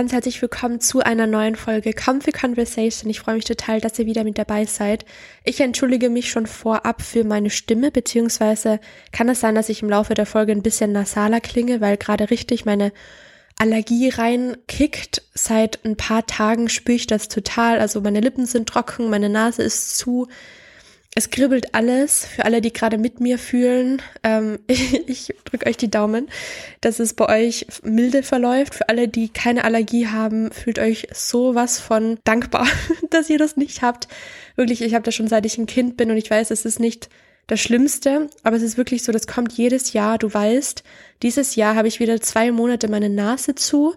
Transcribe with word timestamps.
ganz 0.00 0.14
herzlich 0.14 0.40
willkommen 0.40 0.80
zu 0.80 1.00
einer 1.00 1.26
neuen 1.26 1.56
Folge 1.56 1.92
Comfy 1.92 2.32
Conversation. 2.32 3.10
Ich 3.10 3.20
freue 3.20 3.34
mich 3.34 3.44
total, 3.44 3.82
dass 3.82 3.98
ihr 3.98 4.06
wieder 4.06 4.24
mit 4.24 4.38
dabei 4.38 4.64
seid. 4.64 5.04
Ich 5.44 5.60
entschuldige 5.60 6.08
mich 6.08 6.30
schon 6.30 6.46
vorab 6.46 7.02
für 7.02 7.22
meine 7.22 7.50
Stimme, 7.50 7.90
beziehungsweise 7.90 8.80
kann 9.12 9.28
es 9.28 9.40
sein, 9.40 9.54
dass 9.54 9.68
ich 9.68 9.82
im 9.82 9.90
Laufe 9.90 10.14
der 10.14 10.24
Folge 10.24 10.52
ein 10.52 10.62
bisschen 10.62 10.92
nasaler 10.92 11.42
klinge, 11.42 11.82
weil 11.82 11.98
gerade 11.98 12.30
richtig 12.30 12.64
meine 12.64 12.92
Allergie 13.58 14.08
reinkickt. 14.08 15.20
Seit 15.34 15.84
ein 15.84 15.98
paar 15.98 16.24
Tagen 16.24 16.70
spüre 16.70 16.96
ich 16.96 17.06
das 17.06 17.28
total. 17.28 17.78
Also 17.78 18.00
meine 18.00 18.20
Lippen 18.20 18.46
sind 18.46 18.70
trocken, 18.70 19.10
meine 19.10 19.28
Nase 19.28 19.62
ist 19.62 19.98
zu 19.98 20.28
es 21.16 21.30
kribbelt 21.30 21.74
alles 21.74 22.24
für 22.24 22.44
alle, 22.44 22.60
die 22.60 22.72
gerade 22.72 22.96
mit 22.96 23.20
mir 23.20 23.38
fühlen. 23.38 24.00
Ähm, 24.22 24.60
ich, 24.66 25.08
ich 25.08 25.34
drücke 25.44 25.66
euch 25.66 25.76
die 25.76 25.90
Daumen, 25.90 26.28
dass 26.80 27.00
es 27.00 27.14
bei 27.14 27.28
euch 27.28 27.66
milde 27.82 28.22
verläuft. 28.22 28.74
Für 28.74 28.88
alle, 28.88 29.08
die 29.08 29.28
keine 29.28 29.64
Allergie 29.64 30.06
haben, 30.06 30.52
fühlt 30.52 30.78
euch 30.78 31.08
sowas 31.12 31.80
von 31.80 32.18
dankbar, 32.24 32.66
dass 33.10 33.28
ihr 33.28 33.38
das 33.38 33.56
nicht 33.56 33.82
habt. 33.82 34.08
Wirklich, 34.56 34.82
ich 34.82 34.94
habe 34.94 35.04
das 35.04 35.14
schon 35.14 35.28
seit 35.28 35.46
ich 35.46 35.58
ein 35.58 35.66
Kind 35.66 35.96
bin 35.96 36.10
und 36.10 36.16
ich 36.16 36.30
weiß, 36.30 36.50
es 36.50 36.64
ist 36.64 36.78
nicht 36.78 37.08
das 37.48 37.60
Schlimmste, 37.60 38.30
aber 38.44 38.56
es 38.56 38.62
ist 38.62 38.76
wirklich 38.76 39.02
so, 39.02 39.10
das 39.10 39.26
kommt 39.26 39.52
jedes 39.52 39.92
Jahr. 39.92 40.18
Du 40.18 40.32
weißt, 40.32 40.84
dieses 41.22 41.56
Jahr 41.56 41.74
habe 41.74 41.88
ich 41.88 41.98
wieder 41.98 42.20
zwei 42.20 42.52
Monate 42.52 42.86
meine 42.86 43.10
Nase 43.10 43.56
zu 43.56 43.96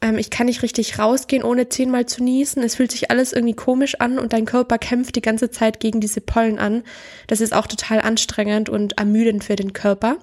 ähm, 0.00 0.18
ich 0.18 0.30
kann 0.30 0.46
nicht 0.46 0.62
richtig 0.62 0.98
rausgehen, 0.98 1.42
ohne 1.42 1.68
zehnmal 1.68 2.06
zu 2.06 2.22
niesen. 2.22 2.62
Es 2.62 2.76
fühlt 2.76 2.92
sich 2.92 3.10
alles 3.10 3.32
irgendwie 3.32 3.54
komisch 3.54 4.00
an 4.00 4.18
und 4.18 4.32
dein 4.32 4.44
Körper 4.44 4.78
kämpft 4.78 5.16
die 5.16 5.22
ganze 5.22 5.50
Zeit 5.50 5.80
gegen 5.80 6.00
diese 6.00 6.20
Pollen 6.20 6.58
an. 6.58 6.82
Das 7.26 7.40
ist 7.40 7.54
auch 7.54 7.66
total 7.66 8.00
anstrengend 8.00 8.68
und 8.68 8.98
ermüdend 8.98 9.44
für 9.44 9.56
den 9.56 9.72
Körper. 9.72 10.18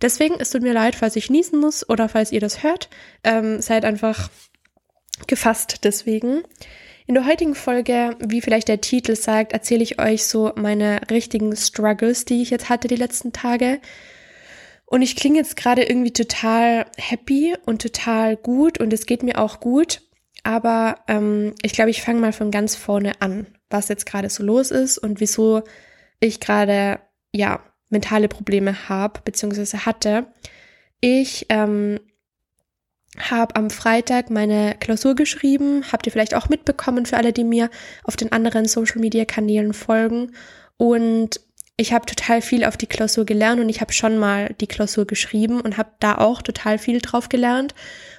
Deswegen, 0.00 0.36
es 0.38 0.50
tut 0.50 0.62
mir 0.62 0.72
leid, 0.72 0.94
falls 0.94 1.16
ich 1.16 1.30
niesen 1.30 1.60
muss 1.60 1.88
oder 1.88 2.08
falls 2.08 2.32
ihr 2.32 2.40
das 2.40 2.62
hört. 2.62 2.88
Ähm, 3.22 3.60
seid 3.60 3.84
einfach 3.84 4.30
gefasst 5.26 5.84
deswegen. 5.84 6.42
In 7.06 7.14
der 7.14 7.26
heutigen 7.26 7.54
Folge, 7.54 8.16
wie 8.20 8.40
vielleicht 8.40 8.68
der 8.68 8.80
Titel 8.80 9.16
sagt, 9.16 9.52
erzähle 9.52 9.82
ich 9.82 10.00
euch 10.00 10.24
so 10.24 10.52
meine 10.54 11.00
richtigen 11.10 11.54
Struggles, 11.56 12.24
die 12.24 12.40
ich 12.40 12.50
jetzt 12.50 12.68
hatte 12.68 12.88
die 12.88 12.96
letzten 12.96 13.32
Tage. 13.32 13.80
Und 14.90 15.02
ich 15.02 15.14
klinge 15.14 15.38
jetzt 15.38 15.54
gerade 15.54 15.84
irgendwie 15.84 16.12
total 16.12 16.84
happy 16.98 17.54
und 17.64 17.80
total 17.80 18.36
gut 18.36 18.80
und 18.80 18.92
es 18.92 19.06
geht 19.06 19.22
mir 19.22 19.38
auch 19.38 19.60
gut. 19.60 20.02
Aber 20.42 20.96
ähm, 21.06 21.54
ich 21.62 21.74
glaube, 21.74 21.90
ich 21.90 22.02
fange 22.02 22.18
mal 22.18 22.32
von 22.32 22.50
ganz 22.50 22.74
vorne 22.74 23.12
an, 23.22 23.46
was 23.68 23.88
jetzt 23.88 24.04
gerade 24.04 24.28
so 24.28 24.42
los 24.42 24.72
ist 24.72 24.98
und 24.98 25.20
wieso 25.20 25.62
ich 26.18 26.40
gerade 26.40 26.98
ja 27.32 27.60
mentale 27.88 28.26
Probleme 28.26 28.88
habe 28.88 29.20
beziehungsweise 29.24 29.86
hatte. 29.86 30.26
Ich 31.00 31.46
ähm, 31.50 32.00
habe 33.16 33.54
am 33.54 33.70
Freitag 33.70 34.28
meine 34.28 34.74
Klausur 34.80 35.14
geschrieben, 35.14 35.84
habt 35.92 36.06
ihr 36.08 36.12
vielleicht 36.12 36.34
auch 36.34 36.48
mitbekommen 36.48 37.06
für 37.06 37.16
alle, 37.16 37.32
die 37.32 37.44
mir 37.44 37.70
auf 38.02 38.16
den 38.16 38.32
anderen 38.32 38.66
Social-Media-Kanälen 38.66 39.72
folgen. 39.72 40.32
Und 40.78 41.40
ich 41.80 41.94
habe 41.94 42.04
total 42.04 42.42
viel 42.42 42.64
auf 42.64 42.76
die 42.76 42.86
Klausur 42.86 43.24
gelernt 43.24 43.58
und 43.58 43.70
ich 43.70 43.80
habe 43.80 43.94
schon 43.94 44.18
mal 44.18 44.54
die 44.60 44.66
Klausur 44.66 45.06
geschrieben 45.06 45.62
und 45.62 45.78
habe 45.78 45.92
da 45.98 46.18
auch 46.18 46.42
total 46.42 46.76
viel 46.76 47.00
drauf 47.00 47.30
gelernt. 47.30 47.74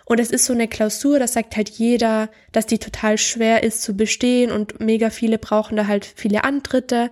Und 0.05 0.19
es 0.19 0.31
ist 0.31 0.45
so 0.45 0.53
eine 0.53 0.67
Klausur, 0.67 1.19
das 1.19 1.33
sagt 1.33 1.55
halt 1.55 1.69
jeder, 1.69 2.29
dass 2.51 2.65
die 2.65 2.79
total 2.79 3.19
schwer 3.19 3.61
ist 3.61 3.83
zu 3.83 3.95
bestehen 3.95 4.51
und 4.51 4.79
mega 4.79 5.11
viele 5.11 5.37
brauchen 5.37 5.77
da 5.77 5.85
halt 5.85 6.11
viele 6.15 6.43
Antritte. 6.43 7.11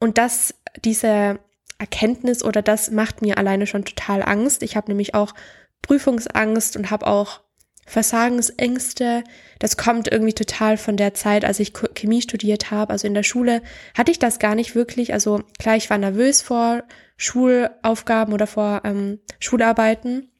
Und 0.00 0.18
das, 0.18 0.54
diese 0.84 1.38
Erkenntnis 1.78 2.42
oder 2.42 2.60
das 2.60 2.90
macht 2.90 3.22
mir 3.22 3.38
alleine 3.38 3.68
schon 3.68 3.84
total 3.84 4.24
Angst. 4.24 4.64
Ich 4.64 4.74
habe 4.76 4.88
nämlich 4.88 5.14
auch 5.14 5.32
Prüfungsangst 5.80 6.76
und 6.76 6.90
habe 6.90 7.06
auch 7.06 7.40
Versagensängste, 7.86 9.24
das 9.58 9.76
kommt 9.76 10.10
irgendwie 10.10 10.32
total 10.32 10.76
von 10.76 10.96
der 10.96 11.14
Zeit, 11.14 11.44
als 11.44 11.60
ich 11.60 11.72
Chemie 11.94 12.22
studiert 12.22 12.70
habe. 12.70 12.92
Also 12.92 13.06
in 13.06 13.14
der 13.14 13.22
Schule 13.22 13.62
hatte 13.96 14.10
ich 14.10 14.18
das 14.18 14.38
gar 14.38 14.54
nicht 14.54 14.74
wirklich. 14.74 15.12
Also 15.12 15.42
klar, 15.58 15.76
ich 15.76 15.90
war 15.90 15.98
nervös 15.98 16.42
vor 16.42 16.82
Schulaufgaben 17.16 18.32
oder 18.32 18.46
vor 18.46 18.82
ähm, 18.84 19.20
Schularbeiten 19.38 20.30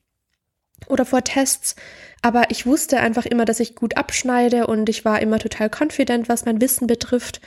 oder 0.88 1.04
vor 1.04 1.22
Tests, 1.22 1.76
aber 2.22 2.50
ich 2.50 2.66
wusste 2.66 3.00
einfach 3.00 3.26
immer, 3.26 3.44
dass 3.44 3.60
ich 3.60 3.74
gut 3.74 3.96
abschneide 3.96 4.66
und 4.66 4.88
ich 4.88 5.04
war 5.04 5.20
immer 5.20 5.38
total 5.38 5.68
confident, 5.70 6.28
was 6.28 6.46
mein 6.46 6.60
Wissen 6.60 6.86
betrifft. 6.86 7.40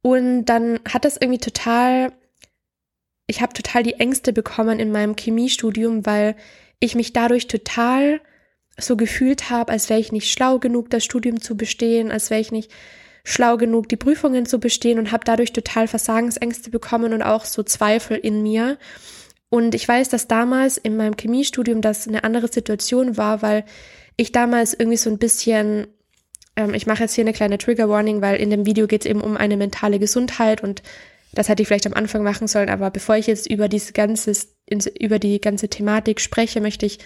Und 0.00 0.46
dann 0.46 0.80
hat 0.88 1.04
das 1.04 1.16
irgendwie 1.16 1.40
total, 1.40 2.12
ich 3.26 3.42
habe 3.42 3.52
total 3.52 3.82
die 3.82 3.94
Ängste 3.94 4.32
bekommen 4.32 4.80
in 4.80 4.92
meinem 4.92 5.14
Chemiestudium, 5.16 6.06
weil 6.06 6.36
ich 6.80 6.94
mich 6.94 7.12
dadurch 7.12 7.48
total 7.48 8.20
so 8.78 8.96
gefühlt 8.96 9.50
habe, 9.50 9.72
als 9.72 9.88
wäre 9.88 10.00
ich 10.00 10.12
nicht 10.12 10.30
schlau 10.30 10.58
genug, 10.58 10.90
das 10.90 11.04
Studium 11.04 11.40
zu 11.40 11.56
bestehen, 11.56 12.10
als 12.10 12.30
wäre 12.30 12.40
ich 12.40 12.52
nicht 12.52 12.70
schlau 13.24 13.56
genug, 13.56 13.88
die 13.88 13.96
Prüfungen 13.96 14.46
zu 14.46 14.58
bestehen 14.58 14.98
und 14.98 15.12
habe 15.12 15.24
dadurch 15.24 15.52
total 15.52 15.88
Versagensängste 15.88 16.70
bekommen 16.70 17.12
und 17.12 17.22
auch 17.22 17.44
so 17.44 17.62
Zweifel 17.62 18.16
in 18.16 18.42
mir. 18.42 18.78
Und 19.48 19.74
ich 19.74 19.86
weiß, 19.86 20.08
dass 20.08 20.28
damals 20.28 20.76
in 20.76 20.96
meinem 20.96 21.16
Chemiestudium 21.16 21.80
das 21.80 22.06
eine 22.08 22.24
andere 22.24 22.48
Situation 22.52 23.16
war, 23.16 23.40
weil 23.40 23.64
ich 24.16 24.32
damals 24.32 24.74
irgendwie 24.74 24.96
so 24.96 25.10
ein 25.10 25.18
bisschen, 25.18 25.86
ähm, 26.56 26.74
ich 26.74 26.86
mache 26.86 27.04
jetzt 27.04 27.14
hier 27.14 27.24
eine 27.24 27.32
kleine 27.32 27.58
Trigger 27.58 27.88
Warning, 27.88 28.20
weil 28.20 28.36
in 28.36 28.50
dem 28.50 28.66
Video 28.66 28.86
geht 28.86 29.04
es 29.04 29.10
eben 29.10 29.20
um 29.20 29.36
eine 29.36 29.56
mentale 29.56 29.98
Gesundheit 29.98 30.62
und 30.62 30.82
das 31.32 31.48
hätte 31.48 31.62
ich 31.62 31.68
vielleicht 31.68 31.86
am 31.86 31.94
Anfang 31.94 32.22
machen 32.22 32.46
sollen, 32.46 32.68
aber 32.68 32.90
bevor 32.90 33.16
ich 33.16 33.26
jetzt 33.26 33.50
über 33.50 33.68
diese 33.68 33.92
ganze, 33.92 34.32
über 35.00 35.18
die 35.18 35.40
ganze 35.40 35.68
Thematik 35.68 36.20
spreche, 36.20 36.60
möchte 36.60 36.86
ich 36.86 36.98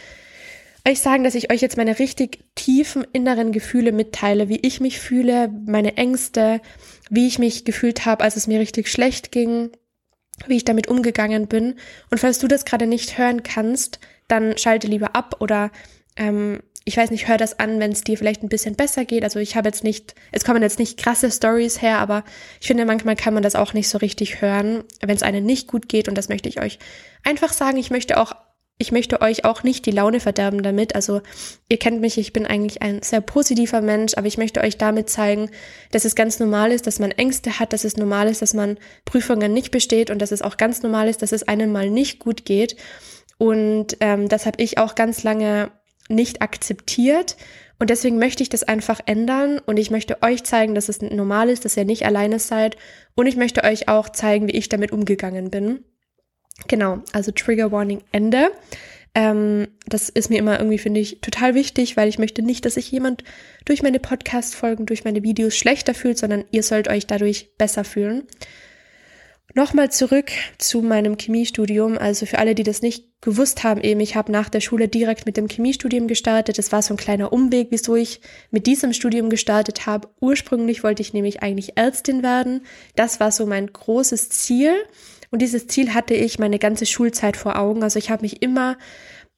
euch 0.89 1.01
sagen, 1.01 1.25
dass 1.25 1.35
ich 1.35 1.53
euch 1.53 1.61
jetzt 1.61 1.77
meine 1.77 1.99
richtig 1.99 2.45
tiefen 2.55 3.07
inneren 3.13 3.53
Gefühle 3.53 3.93
mitteile, 3.93 4.49
wie 4.49 4.61
ich 4.61 4.81
mich 4.81 4.99
fühle, 4.99 5.49
meine 5.67 5.97
Ängste, 5.97 6.61
wie 7.11 7.27
ich 7.27 7.39
mich 7.39 7.65
gefühlt 7.65 8.07
habe, 8.07 8.25
als 8.25 8.37
es 8.37 8.47
mir 8.47 8.61
richtig 8.61 8.89
schlecht 8.89 9.31
ging, 9.31 9.71
wie 10.47 10.57
ich 10.57 10.65
damit 10.65 10.89
umgegangen 10.89 11.47
bin. 11.47 11.75
Und 12.11 12.19
falls 12.19 12.39
du 12.39 12.49
das 12.49 12.65
gerade 12.65 12.87
nicht 12.87 13.19
hören 13.19 13.43
kannst, 13.43 14.01
dann 14.29 14.57
schalte 14.57 14.87
lieber 14.87 15.15
ab 15.15 15.37
oder 15.41 15.71
ähm, 16.17 16.61
ich 16.85 16.97
weiß 16.97 17.11
nicht, 17.11 17.29
hör 17.29 17.37
das 17.37 17.59
an, 17.59 17.81
wenn 17.81 17.93
es 17.93 18.03
dir 18.03 18.17
vielleicht 18.17 18.43
ein 18.43 18.49
bisschen 18.49 18.75
besser 18.75 19.05
geht. 19.05 19.23
Also 19.23 19.39
ich 19.41 19.57
habe 19.57 19.69
jetzt 19.69 19.85
nicht, 19.85 20.15
es 20.33 20.45
kommen 20.45 20.63
jetzt 20.63 20.79
nicht 20.79 20.99
krasse 20.99 21.31
Stories 21.31 21.83
her, 21.83 21.99
aber 21.99 22.25
ich 22.63 22.67
finde, 22.67 22.87
manchmal 22.87 23.15
kann 23.15 23.35
man 23.35 23.43
das 23.43 23.57
auch 23.57 23.75
nicht 23.75 23.91
so 23.91 23.99
richtig 23.99 24.41
hören, 24.41 24.85
wenn 25.03 25.17
es 25.17 25.23
einem 25.23 25.45
nicht 25.45 25.69
gut 25.69 25.91
geht. 25.91 26.09
Und 26.09 26.17
das 26.17 26.31
möchte 26.31 26.49
ich 26.49 26.61
euch 26.61 26.79
einfach 27.25 27.53
sagen. 27.53 27.77
Ich 27.77 27.91
möchte 27.91 28.19
auch 28.19 28.35
ich 28.79 28.93
möchte 28.93 29.21
euch 29.21 29.45
auch 29.45 29.65
nicht 29.65 29.87
die 29.87 29.91
Laune 29.91 30.21
verderben 30.21 30.63
damit. 30.63 30.95
Also 30.95 31.21
ihr 31.69 31.79
kennt 31.79 32.01
mich, 32.01 32.17
ich 32.17 32.33
bin 32.33 32.47
eigentlich 32.47 32.81
ein 32.81 33.03
sehr 33.03 33.21
positiver 33.21 33.81
Mensch, 33.81 34.15
aber 34.17 34.29
ich 34.29 34.39
möchte 34.39 34.61
euch 34.61 34.79
damit 34.79 35.11
zeigen, 35.11 35.51
dass 35.91 36.05
es 36.05 36.15
ganz 36.15 36.39
normal 36.39 36.71
ist, 36.71 36.87
dass 36.87 37.01
man 37.01 37.11
Ängste 37.11 37.59
hat, 37.59 37.73
dass 37.73 37.83
es 37.83 37.97
normal 37.97 38.29
ist, 38.29 38.41
dass 38.41 38.55
man 38.55 38.79
Prüfungen 39.05 39.53
nicht 39.53 39.73
besteht 39.73 40.11
und 40.11 40.23
dass 40.23 40.31
es 40.31 40.43
auch 40.43 40.57
ganz 40.57 40.83
normal 40.83 41.09
ist, 41.09 41.23
dass 41.23 41.33
es 41.33 41.43
einem 41.43 41.73
mal 41.73 41.91
nicht 41.91 42.21
gut 42.21 42.45
geht. 42.45 42.77
Und 43.37 43.97
ähm, 43.99 44.29
das 44.29 44.47
habe 44.47 44.63
ich 44.63 44.79
auch 44.79 44.95
ganz 44.95 45.25
lange 45.25 45.73
nicht 46.09 46.41
akzeptiert. 46.41 47.37
Und 47.81 47.91
deswegen 47.91 48.19
möchte 48.19 48.45
ich 48.45 48.49
das 48.49 48.63
einfach 48.63 49.01
ändern 49.07 49.61
und 49.65 49.77
ich 49.77 49.91
möchte 49.91 50.23
euch 50.23 50.43
zeigen, 50.45 50.75
dass 50.75 50.89
es 50.89 51.01
normal 51.01 51.49
ist, 51.49 51.65
dass 51.65 51.77
ihr 51.77 51.85
nicht 51.85 52.07
alleine 52.07 52.39
seid. 52.39 52.77
Und 53.17 53.27
ich 53.27 53.37
möchte 53.37 53.65
euch 53.65 53.89
auch 53.89 54.09
zeigen, 54.09 54.47
wie 54.47 54.57
ich 54.57 54.69
damit 54.69 54.93
umgegangen 54.93 55.51
bin. 55.51 55.85
Genau, 56.67 57.03
also 57.13 57.31
Trigger 57.31 57.71
Warning 57.71 58.03
Ende. 58.13 58.51
Ähm, 59.15 59.69
das 59.87 60.09
ist 60.09 60.31
mir 60.31 60.39
immer 60.39 60.59
irgendwie, 60.59 60.79
finde 60.79 61.01
ich, 61.01 61.21
total 61.21 61.55
wichtig, 61.55 61.97
weil 61.97 62.09
ich 62.09 62.19
möchte 62.19 62.43
nicht, 62.43 62.65
dass 62.65 62.75
sich 62.75 62.91
jemand 62.91 63.25
durch 63.65 63.83
meine 63.83 64.01
Podcast-Folgen, 64.01 64.87
durch 64.87 65.05
meine 65.05 65.23
Videos 65.23 65.57
schlechter 65.57 65.95
fühlt, 65.95 66.19
sondern 66.19 66.45
ihr 66.51 66.63
sollt 66.63 66.89
euch 66.89 67.07
dadurch 67.07 67.51
besser 67.57 67.85
fühlen. 67.85 68.25
Nochmal 69.55 69.91
zurück 69.91 70.31
zu 70.59 70.83
meinem 70.83 71.17
Chemiestudium. 71.17 71.97
Also 71.97 72.27
für 72.27 72.39
alle, 72.39 72.55
die 72.55 72.65
das 72.65 72.83
nicht 72.83 73.07
gewusst 73.23 73.65
haben, 73.65 73.81
eben, 73.81 73.99
ich 73.99 74.15
habe 74.15 74.31
nach 74.31 74.51
der 74.51 74.61
Schule 74.61 74.89
direkt 74.89 75.25
mit 75.25 75.37
dem 75.37 75.49
Chemiestudium 75.49 76.07
gestartet. 76.07 76.59
Das 76.59 76.71
war 76.71 76.83
so 76.83 76.95
ein 76.95 76.99
kleiner 76.99 77.33
Umweg, 77.33 77.69
wieso 77.71 77.97
ich 77.97 78.21
mit 78.51 78.67
diesem 78.67 78.93
Studium 78.93 79.31
gestartet 79.31 79.87
habe. 79.87 80.09
Ursprünglich 80.21 80.85
wollte 80.85 81.03
ich 81.03 81.15
nämlich 81.15 81.43
eigentlich 81.43 81.77
Ärztin 81.77 82.23
werden. 82.23 82.61
Das 82.95 83.21
war 83.21 83.33
so 83.33 83.47
mein 83.47 83.73
großes 83.73 84.29
Ziel. 84.29 84.75
Und 85.31 85.43
dieses 85.43 85.67
Ziel 85.67 85.95
hatte 85.95 86.15
ich 86.15 86.39
meine 86.39 86.59
ganze 86.59 86.87
Schulzeit 86.87 87.37
vor 87.37 87.59
Augen. 87.59 87.83
Also 87.83 87.99
ich 87.99 88.11
habe 88.11 88.23
mich 88.23 88.43
immer 88.43 88.77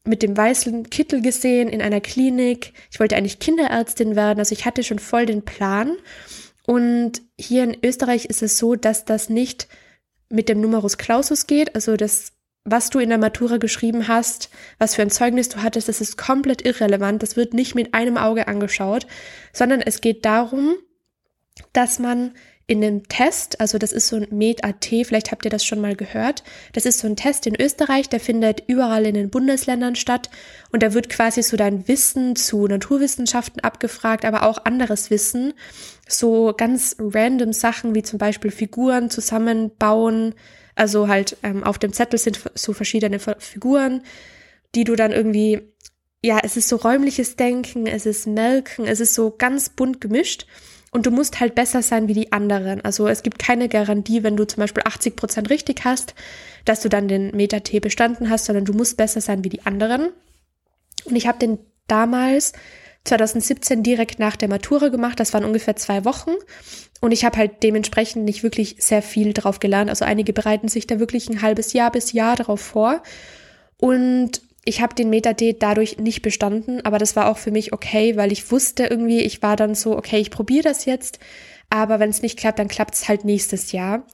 mit 0.04 0.22
dem 0.22 0.36
weißen 0.36 0.88
Kittel 0.88 1.20
gesehen 1.20 1.68
in 1.68 1.82
einer 1.82 2.00
Klinik. 2.00 2.72
Ich 2.90 3.00
wollte 3.00 3.16
eigentlich 3.16 3.38
Kinderärztin 3.38 4.16
werden. 4.16 4.38
Also 4.38 4.52
ich 4.52 4.64
hatte 4.64 4.82
schon 4.82 4.98
voll 4.98 5.26
den 5.26 5.44
Plan. 5.44 5.96
Und 6.66 7.22
hier 7.38 7.64
in 7.64 7.76
Österreich 7.82 8.26
ist 8.26 8.42
es 8.42 8.58
so, 8.58 8.76
dass 8.76 9.04
das 9.04 9.28
nicht 9.28 9.68
mit 10.28 10.48
dem 10.48 10.60
Numerus 10.60 10.96
Clausus 10.96 11.46
geht. 11.46 11.74
Also 11.74 11.96
das, 11.96 12.32
was 12.64 12.90
du 12.90 12.98
in 12.98 13.08
der 13.08 13.18
Matura 13.18 13.56
geschrieben 13.56 14.08
hast, 14.08 14.50
was 14.78 14.94
für 14.94 15.02
ein 15.02 15.10
Zeugnis 15.10 15.48
du 15.48 15.62
hattest, 15.62 15.88
das 15.88 16.00
ist 16.00 16.16
komplett 16.16 16.64
irrelevant. 16.64 17.22
Das 17.22 17.36
wird 17.36 17.52
nicht 17.52 17.74
mit 17.74 17.92
einem 17.92 18.16
Auge 18.16 18.48
angeschaut, 18.48 19.06
sondern 19.52 19.80
es 19.82 20.00
geht 20.00 20.24
darum, 20.24 20.76
dass 21.72 21.98
man 21.98 22.32
in 22.70 22.84
einem 22.84 23.08
Test, 23.08 23.60
also 23.60 23.78
das 23.78 23.90
ist 23.90 24.06
so 24.06 24.14
ein 24.14 24.28
Med.at, 24.30 24.84
vielleicht 24.84 25.32
habt 25.32 25.44
ihr 25.44 25.50
das 25.50 25.64
schon 25.64 25.80
mal 25.80 25.96
gehört. 25.96 26.44
Das 26.72 26.86
ist 26.86 27.00
so 27.00 27.08
ein 27.08 27.16
Test 27.16 27.48
in 27.48 27.60
Österreich, 27.60 28.08
der 28.08 28.20
findet 28.20 28.62
überall 28.68 29.06
in 29.06 29.14
den 29.14 29.28
Bundesländern 29.28 29.96
statt 29.96 30.30
und 30.70 30.84
da 30.84 30.94
wird 30.94 31.08
quasi 31.08 31.42
so 31.42 31.56
dein 31.56 31.88
Wissen 31.88 32.36
zu 32.36 32.68
Naturwissenschaften 32.68 33.60
abgefragt, 33.62 34.24
aber 34.24 34.44
auch 34.44 34.66
anderes 34.66 35.10
Wissen, 35.10 35.52
so 36.08 36.54
ganz 36.56 36.94
random 37.00 37.52
Sachen 37.52 37.96
wie 37.96 38.04
zum 38.04 38.20
Beispiel 38.20 38.52
Figuren 38.52 39.10
zusammenbauen, 39.10 40.36
also 40.76 41.08
halt 41.08 41.38
ähm, 41.42 41.64
auf 41.64 41.80
dem 41.80 41.92
Zettel 41.92 42.20
sind 42.20 42.38
so 42.54 42.72
verschiedene 42.72 43.18
Figuren, 43.18 44.02
die 44.76 44.84
du 44.84 44.94
dann 44.94 45.10
irgendwie, 45.10 45.72
ja, 46.22 46.38
es 46.44 46.56
ist 46.56 46.68
so 46.68 46.76
räumliches 46.76 47.34
Denken, 47.34 47.88
es 47.88 48.06
ist 48.06 48.28
Melken, 48.28 48.86
es 48.86 49.00
ist 49.00 49.16
so 49.16 49.34
ganz 49.36 49.70
bunt 49.70 50.00
gemischt. 50.00 50.46
Und 50.90 51.06
du 51.06 51.10
musst 51.10 51.38
halt 51.38 51.54
besser 51.54 51.82
sein 51.82 52.08
wie 52.08 52.14
die 52.14 52.32
anderen. 52.32 52.80
Also 52.80 53.06
es 53.06 53.22
gibt 53.22 53.38
keine 53.38 53.68
Garantie, 53.68 54.24
wenn 54.24 54.36
du 54.36 54.44
zum 54.44 54.60
Beispiel 54.60 54.82
80 54.84 55.14
Prozent 55.14 55.50
richtig 55.50 55.84
hast, 55.84 56.14
dass 56.64 56.80
du 56.80 56.88
dann 56.88 57.06
den 57.06 57.34
Meta-T 57.34 57.78
bestanden 57.78 58.28
hast, 58.28 58.46
sondern 58.46 58.64
du 58.64 58.72
musst 58.72 58.96
besser 58.96 59.20
sein 59.20 59.44
wie 59.44 59.50
die 59.50 59.64
anderen. 59.66 60.08
Und 61.04 61.14
ich 61.14 61.28
habe 61.28 61.38
den 61.38 61.58
damals 61.86 62.52
2017 63.04 63.82
direkt 63.82 64.18
nach 64.18 64.36
der 64.36 64.48
Matura 64.48 64.88
gemacht. 64.88 65.20
Das 65.20 65.32
waren 65.32 65.44
ungefähr 65.44 65.76
zwei 65.76 66.04
Wochen. 66.04 66.32
Und 67.00 67.12
ich 67.12 67.24
habe 67.24 67.38
halt 67.38 67.62
dementsprechend 67.62 68.24
nicht 68.24 68.42
wirklich 68.42 68.76
sehr 68.78 69.00
viel 69.00 69.32
drauf 69.32 69.60
gelernt. 69.60 69.90
Also 69.90 70.04
einige 70.04 70.32
bereiten 70.32 70.68
sich 70.68 70.86
da 70.86 70.98
wirklich 70.98 71.28
ein 71.28 71.40
halbes 71.40 71.72
Jahr 71.72 71.90
bis 71.92 72.12
Jahr 72.12 72.36
darauf 72.36 72.60
vor. 72.60 73.02
Und 73.78 74.42
ich 74.64 74.80
habe 74.80 74.94
den 74.94 75.10
Meta-D 75.10 75.56
dadurch 75.58 75.98
nicht 75.98 76.22
bestanden, 76.22 76.84
aber 76.84 76.98
das 76.98 77.16
war 77.16 77.28
auch 77.28 77.38
für 77.38 77.50
mich 77.50 77.72
okay, 77.72 78.16
weil 78.16 78.30
ich 78.30 78.50
wusste 78.50 78.84
irgendwie, 78.84 79.20
ich 79.20 79.42
war 79.42 79.56
dann 79.56 79.74
so, 79.74 79.96
okay, 79.96 80.18
ich 80.18 80.30
probiere 80.30 80.64
das 80.64 80.84
jetzt, 80.84 81.18
aber 81.70 81.98
wenn 81.98 82.10
es 82.10 82.22
nicht 82.22 82.38
klappt, 82.38 82.58
dann 82.58 82.68
klappt 82.68 82.94
es 82.94 83.08
halt 83.08 83.24
nächstes 83.24 83.72
Jahr. 83.72 84.06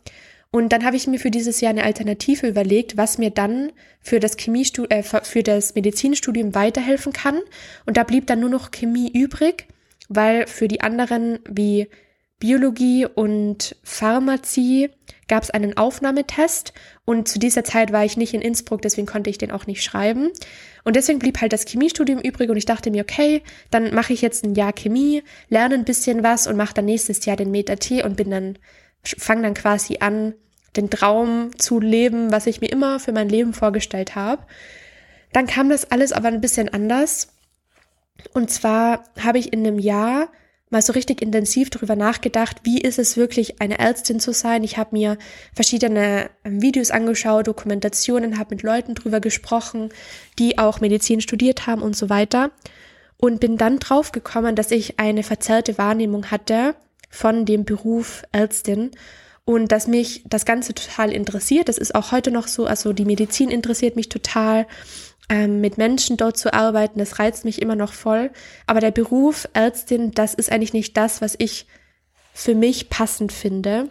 Und 0.53 0.71
dann 0.73 0.85
habe 0.85 0.97
ich 0.97 1.07
mir 1.07 1.19
für 1.19 1.31
dieses 1.31 1.61
Jahr 1.61 1.71
eine 1.71 1.85
Alternative 1.85 2.47
überlegt, 2.47 2.97
was 2.97 3.19
mir 3.19 3.31
dann 3.31 3.73
für 4.01 4.21
das 4.21 4.37
äh, 4.37 5.03
für 5.03 5.43
das 5.43 5.75
Medizinstudium 5.75 6.55
weiterhelfen 6.55 7.13
kann. 7.13 7.41
Und 7.85 7.97
da 7.97 8.05
blieb 8.05 8.27
dann 8.27 8.41
nur 8.41 8.49
noch 8.49 8.71
Chemie 8.71 9.11
übrig, 9.13 9.67
weil 10.09 10.47
für 10.47 10.69
die 10.69 10.81
anderen 10.81 11.41
wie 11.49 11.89
Biologie 12.38 13.06
und 13.06 13.77
Pharmazie 13.83 14.91
gab 15.27 15.43
es 15.43 15.50
einen 15.50 15.77
Aufnahmetest 15.77 16.75
und 17.05 17.29
zu 17.29 17.38
dieser 17.38 17.65
Zeit 17.65 17.93
war 17.93 18.05
ich 18.05 18.17
nicht 18.17 18.35
in 18.35 18.43
Innsbruck, 18.43 18.83
deswegen 18.83 19.06
konnte 19.06 19.31
ich 19.31 19.38
den 19.38 19.50
auch 19.50 19.67
nicht 19.67 19.83
schreiben. 19.83 20.31
Und 20.85 20.97
deswegen 20.97 21.19
blieb 21.19 21.41
halt 21.41 21.53
das 21.53 21.65
Chemiestudium 21.65 22.21
übrig 22.21 22.50
und 22.50 22.59
ich 22.59 22.67
dachte 22.67 22.91
mir, 22.91 23.03
okay, 23.03 23.43
dann 23.71 23.94
mache 23.94 24.12
ich 24.12 24.21
jetzt 24.21 24.44
ein 24.44 24.55
Jahr 24.55 24.73
Chemie, 24.73 25.23
lerne 25.49 25.75
ein 25.75 25.85
bisschen 25.85 26.23
was 26.23 26.47
und 26.47 26.56
mache 26.56 26.75
dann 26.75 26.85
nächstes 26.85 27.25
Jahr 27.25 27.37
den 27.37 27.50
Meta-T 27.50 28.05
und 28.05 28.17
bin 28.17 28.31
dann, 28.31 28.59
fange 29.03 29.43
dann 29.43 29.55
quasi 29.55 29.99
an, 30.00 30.35
den 30.77 30.91
Traum 30.91 31.50
zu 31.59 31.81
leben, 31.81 32.31
was 32.31 32.47
ich 32.47 32.61
mir 32.61 32.71
immer 32.71 33.00
für 33.00 33.12
mein 33.12 33.31
Leben 33.31 33.55
vorgestellt 33.55 34.15
habe. 34.15 34.43
Dann 35.33 35.47
kam 35.47 35.71
das 35.71 35.91
alles 35.91 36.12
aber 36.12 36.29
ein 36.29 36.43
bisschen 36.43 36.69
anders. 36.69 37.29
Und 38.35 38.50
zwar 38.50 39.05
habe 39.19 39.38
ich 39.38 39.53
in 39.53 39.67
einem 39.67 39.79
Jahr 39.79 40.29
mal 40.71 40.83
so 40.83 40.93
richtig 40.93 41.23
intensiv 41.23 41.71
darüber 41.71 41.95
nachgedacht, 41.95 42.61
wie 42.65 42.81
ist 42.81 42.99
es 42.99 43.17
wirklich, 43.17 43.61
eine 43.61 43.79
Ärztin 43.79 44.19
zu 44.19 44.33
sein. 44.33 44.65
Ich 44.65 44.79
habe 44.79 44.97
mir 44.97 45.17
verschiedene 45.55 46.31
ähm, 46.45 46.61
Videos 46.61 46.91
angeschaut, 46.91 47.47
Dokumentationen, 47.47 48.39
habe 48.39 48.55
mit 48.55 48.63
Leuten 48.63 48.95
drüber 48.95 49.21
gesprochen, 49.21 49.91
die 50.39 50.59
auch 50.59 50.81
Medizin 50.81 51.21
studiert 51.21 51.67
haben 51.67 51.83
und 51.83 51.97
so 51.97 52.09
weiter. 52.09 52.51
Und 53.19 53.41
bin 53.41 53.57
dann 53.57 53.79
drauf 53.79 54.13
gekommen, 54.13 54.57
dass 54.57 54.71
ich 54.71 54.99
eine 54.99 55.23
verzerrte 55.23 55.79
Wahrnehmung 55.79 56.31
hatte 56.31 56.75
von 57.09 57.47
dem 57.47 57.65
Beruf 57.65 58.25
Ärztin 58.33 58.91
und 59.47 59.73
dass 59.73 59.87
mich 59.87 60.23
das 60.27 60.45
Ganze 60.45 60.75
total 60.75 61.12
interessiert. 61.12 61.69
Das 61.69 61.79
ist 61.79 61.95
auch 61.95 62.12
heute 62.12 62.31
noch 62.31 62.49
so. 62.49 62.67
Also 62.67 62.93
die 62.93 63.07
Medizin 63.07 63.49
interessiert 63.49 63.97
mich 63.97 64.11
total 64.11 64.67
ähm, 65.28 65.61
mit 65.61 65.78
Menschen 65.78 66.17
dort 66.17 66.37
zu 66.37 66.52
arbeiten, 66.52 66.99
das 66.99 67.19
reizt 67.19 67.44
mich 67.44 67.61
immer 67.61 67.76
noch 67.76 67.93
voll. 67.93 68.31
Aber 68.67 68.81
der 68.81 68.90
Beruf 68.90 69.49
Ärztin, 69.55 70.12
das 70.12 70.34
ist 70.34 70.50
eigentlich 70.52 70.73
nicht 70.73 70.96
das, 70.96 71.20
was 71.20 71.34
ich 71.38 71.67
für 72.32 72.55
mich 72.55 72.90
passend 72.90 73.32
finde. 73.32 73.88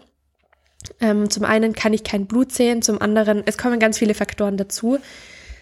Ähm, 1.01 1.29
zum 1.29 1.43
einen 1.43 1.73
kann 1.73 1.93
ich 1.93 2.03
kein 2.03 2.27
Blut 2.27 2.51
sehen, 2.51 2.81
zum 2.81 3.01
anderen, 3.01 3.43
es 3.45 3.57
kommen 3.57 3.79
ganz 3.79 3.97
viele 3.97 4.13
Faktoren 4.13 4.55
dazu. 4.55 4.99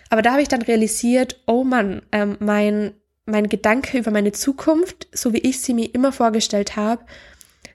Aber 0.10 0.22
da 0.22 0.34
habe 0.34 0.42
ich 0.42 0.48
dann 0.48 0.62
realisiert, 0.62 1.42
oh 1.48 1.64
Mann, 1.64 2.04
ähm, 2.12 2.38
mein, 2.40 2.94
mein 3.26 3.50
Gedanke 3.50 3.98
über 3.98 4.12
meine 4.12 4.32
Zukunft, 4.32 5.08
so 5.12 5.34
wie 5.34 5.40
ich 5.40 5.62
sie 5.62 5.74
mir 5.74 5.94
immer 5.94 6.12
vorgestellt 6.12 6.76
habe, 6.76 7.04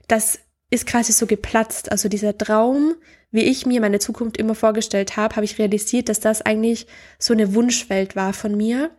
das 0.07 0.39
ist 0.69 0.85
quasi 0.85 1.11
so 1.11 1.25
geplatzt. 1.25 1.91
Also 1.91 2.07
dieser 2.07 2.37
Traum, 2.37 2.95
wie 3.31 3.43
ich 3.43 3.65
mir 3.65 3.81
meine 3.81 3.99
Zukunft 3.99 4.37
immer 4.37 4.55
vorgestellt 4.55 5.17
habe, 5.17 5.35
habe 5.35 5.45
ich 5.45 5.59
realisiert, 5.59 6.09
dass 6.09 6.19
das 6.19 6.41
eigentlich 6.41 6.87
so 7.19 7.33
eine 7.33 7.53
Wunschwelt 7.53 8.15
war 8.15 8.33
von 8.33 8.55
mir. 8.55 8.91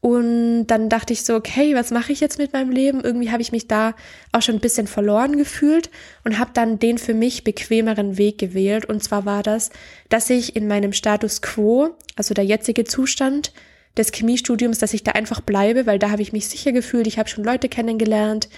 Und 0.00 0.66
dann 0.66 0.88
dachte 0.88 1.12
ich 1.12 1.22
so, 1.22 1.36
okay, 1.36 1.76
was 1.76 1.92
mache 1.92 2.10
ich 2.10 2.18
jetzt 2.18 2.38
mit 2.38 2.52
meinem 2.52 2.70
Leben? 2.70 3.02
Irgendwie 3.02 3.30
habe 3.30 3.40
ich 3.40 3.52
mich 3.52 3.68
da 3.68 3.94
auch 4.32 4.42
schon 4.42 4.56
ein 4.56 4.60
bisschen 4.60 4.88
verloren 4.88 5.36
gefühlt 5.36 5.90
und 6.24 6.40
habe 6.40 6.50
dann 6.54 6.80
den 6.80 6.98
für 6.98 7.14
mich 7.14 7.44
bequemeren 7.44 8.18
Weg 8.18 8.36
gewählt. 8.38 8.84
Und 8.84 9.04
zwar 9.04 9.26
war 9.26 9.44
das, 9.44 9.70
dass 10.08 10.28
ich 10.28 10.56
in 10.56 10.66
meinem 10.66 10.92
Status 10.92 11.40
quo, 11.40 11.90
also 12.16 12.34
der 12.34 12.44
jetzige 12.44 12.82
Zustand 12.82 13.52
des 13.96 14.10
Chemiestudiums, 14.10 14.78
dass 14.78 14.92
ich 14.92 15.04
da 15.04 15.12
einfach 15.12 15.40
bleibe, 15.40 15.86
weil 15.86 16.00
da 16.00 16.10
habe 16.10 16.22
ich 16.22 16.32
mich 16.32 16.48
sicher 16.48 16.72
gefühlt. 16.72 17.06
Ich 17.06 17.20
habe 17.20 17.28
schon 17.28 17.44
Leute 17.44 17.68
kennengelernt. 17.68 18.48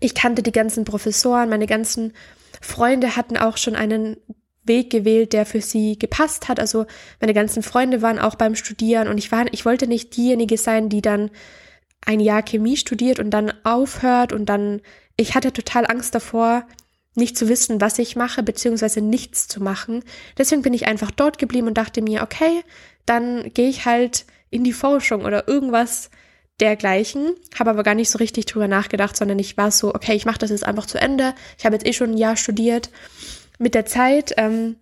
Ich 0.00 0.16
kannte 0.16 0.42
die 0.42 0.50
ganzen 0.50 0.84
Professoren, 0.84 1.48
meine 1.48 1.68
ganzen 1.68 2.12
Freunde 2.60 3.16
hatten 3.16 3.36
auch 3.36 3.56
schon 3.56 3.76
einen 3.76 4.16
Weg 4.64 4.90
gewählt, 4.90 5.32
der 5.32 5.46
für 5.46 5.60
sie 5.60 5.98
gepasst 5.98 6.48
hat. 6.48 6.58
Also 6.58 6.86
meine 7.20 7.34
ganzen 7.34 7.62
Freunde 7.62 8.02
waren 8.02 8.18
auch 8.18 8.34
beim 8.34 8.54
Studieren 8.54 9.08
und 9.08 9.18
ich 9.18 9.30
war, 9.30 9.46
ich 9.52 9.64
wollte 9.64 9.86
nicht 9.86 10.16
diejenige 10.16 10.58
sein, 10.58 10.88
die 10.88 11.02
dann 11.02 11.30
ein 12.04 12.20
Jahr 12.20 12.42
Chemie 12.42 12.76
studiert 12.76 13.18
und 13.18 13.30
dann 13.30 13.52
aufhört 13.64 14.32
und 14.32 14.46
dann, 14.46 14.80
ich 15.16 15.34
hatte 15.34 15.52
total 15.52 15.86
Angst 15.86 16.14
davor, 16.14 16.66
nicht 17.14 17.38
zu 17.38 17.48
wissen, 17.48 17.80
was 17.80 17.98
ich 17.98 18.14
mache, 18.14 18.42
beziehungsweise 18.42 19.00
nichts 19.00 19.48
zu 19.48 19.62
machen. 19.62 20.04
Deswegen 20.36 20.62
bin 20.62 20.74
ich 20.74 20.86
einfach 20.86 21.10
dort 21.10 21.38
geblieben 21.38 21.66
und 21.66 21.78
dachte 21.78 22.02
mir, 22.02 22.22
okay, 22.22 22.62
dann 23.06 23.52
gehe 23.54 23.68
ich 23.68 23.86
halt 23.86 24.26
in 24.50 24.64
die 24.64 24.72
Forschung 24.72 25.24
oder 25.24 25.48
irgendwas 25.48 26.10
dergleichen, 26.60 27.34
habe 27.58 27.70
aber 27.70 27.82
gar 27.82 27.94
nicht 27.94 28.10
so 28.10 28.18
richtig 28.18 28.46
drüber 28.46 28.68
nachgedacht, 28.68 29.16
sondern 29.16 29.38
ich 29.38 29.56
war 29.56 29.70
so, 29.70 29.94
okay, 29.94 30.14
ich 30.14 30.24
mache 30.24 30.38
das 30.38 30.50
jetzt 30.50 30.64
einfach 30.64 30.86
zu 30.86 30.98
Ende. 30.98 31.34
Ich 31.58 31.64
habe 31.64 31.74
jetzt 31.74 31.86
eh 31.86 31.92
schon 31.92 32.12
ein 32.12 32.18
Jahr 32.18 32.36
studiert. 32.36 32.90
Mit 33.58 33.74
der 33.74 33.86
Zeit 33.86 34.34
ähm, 34.36 34.76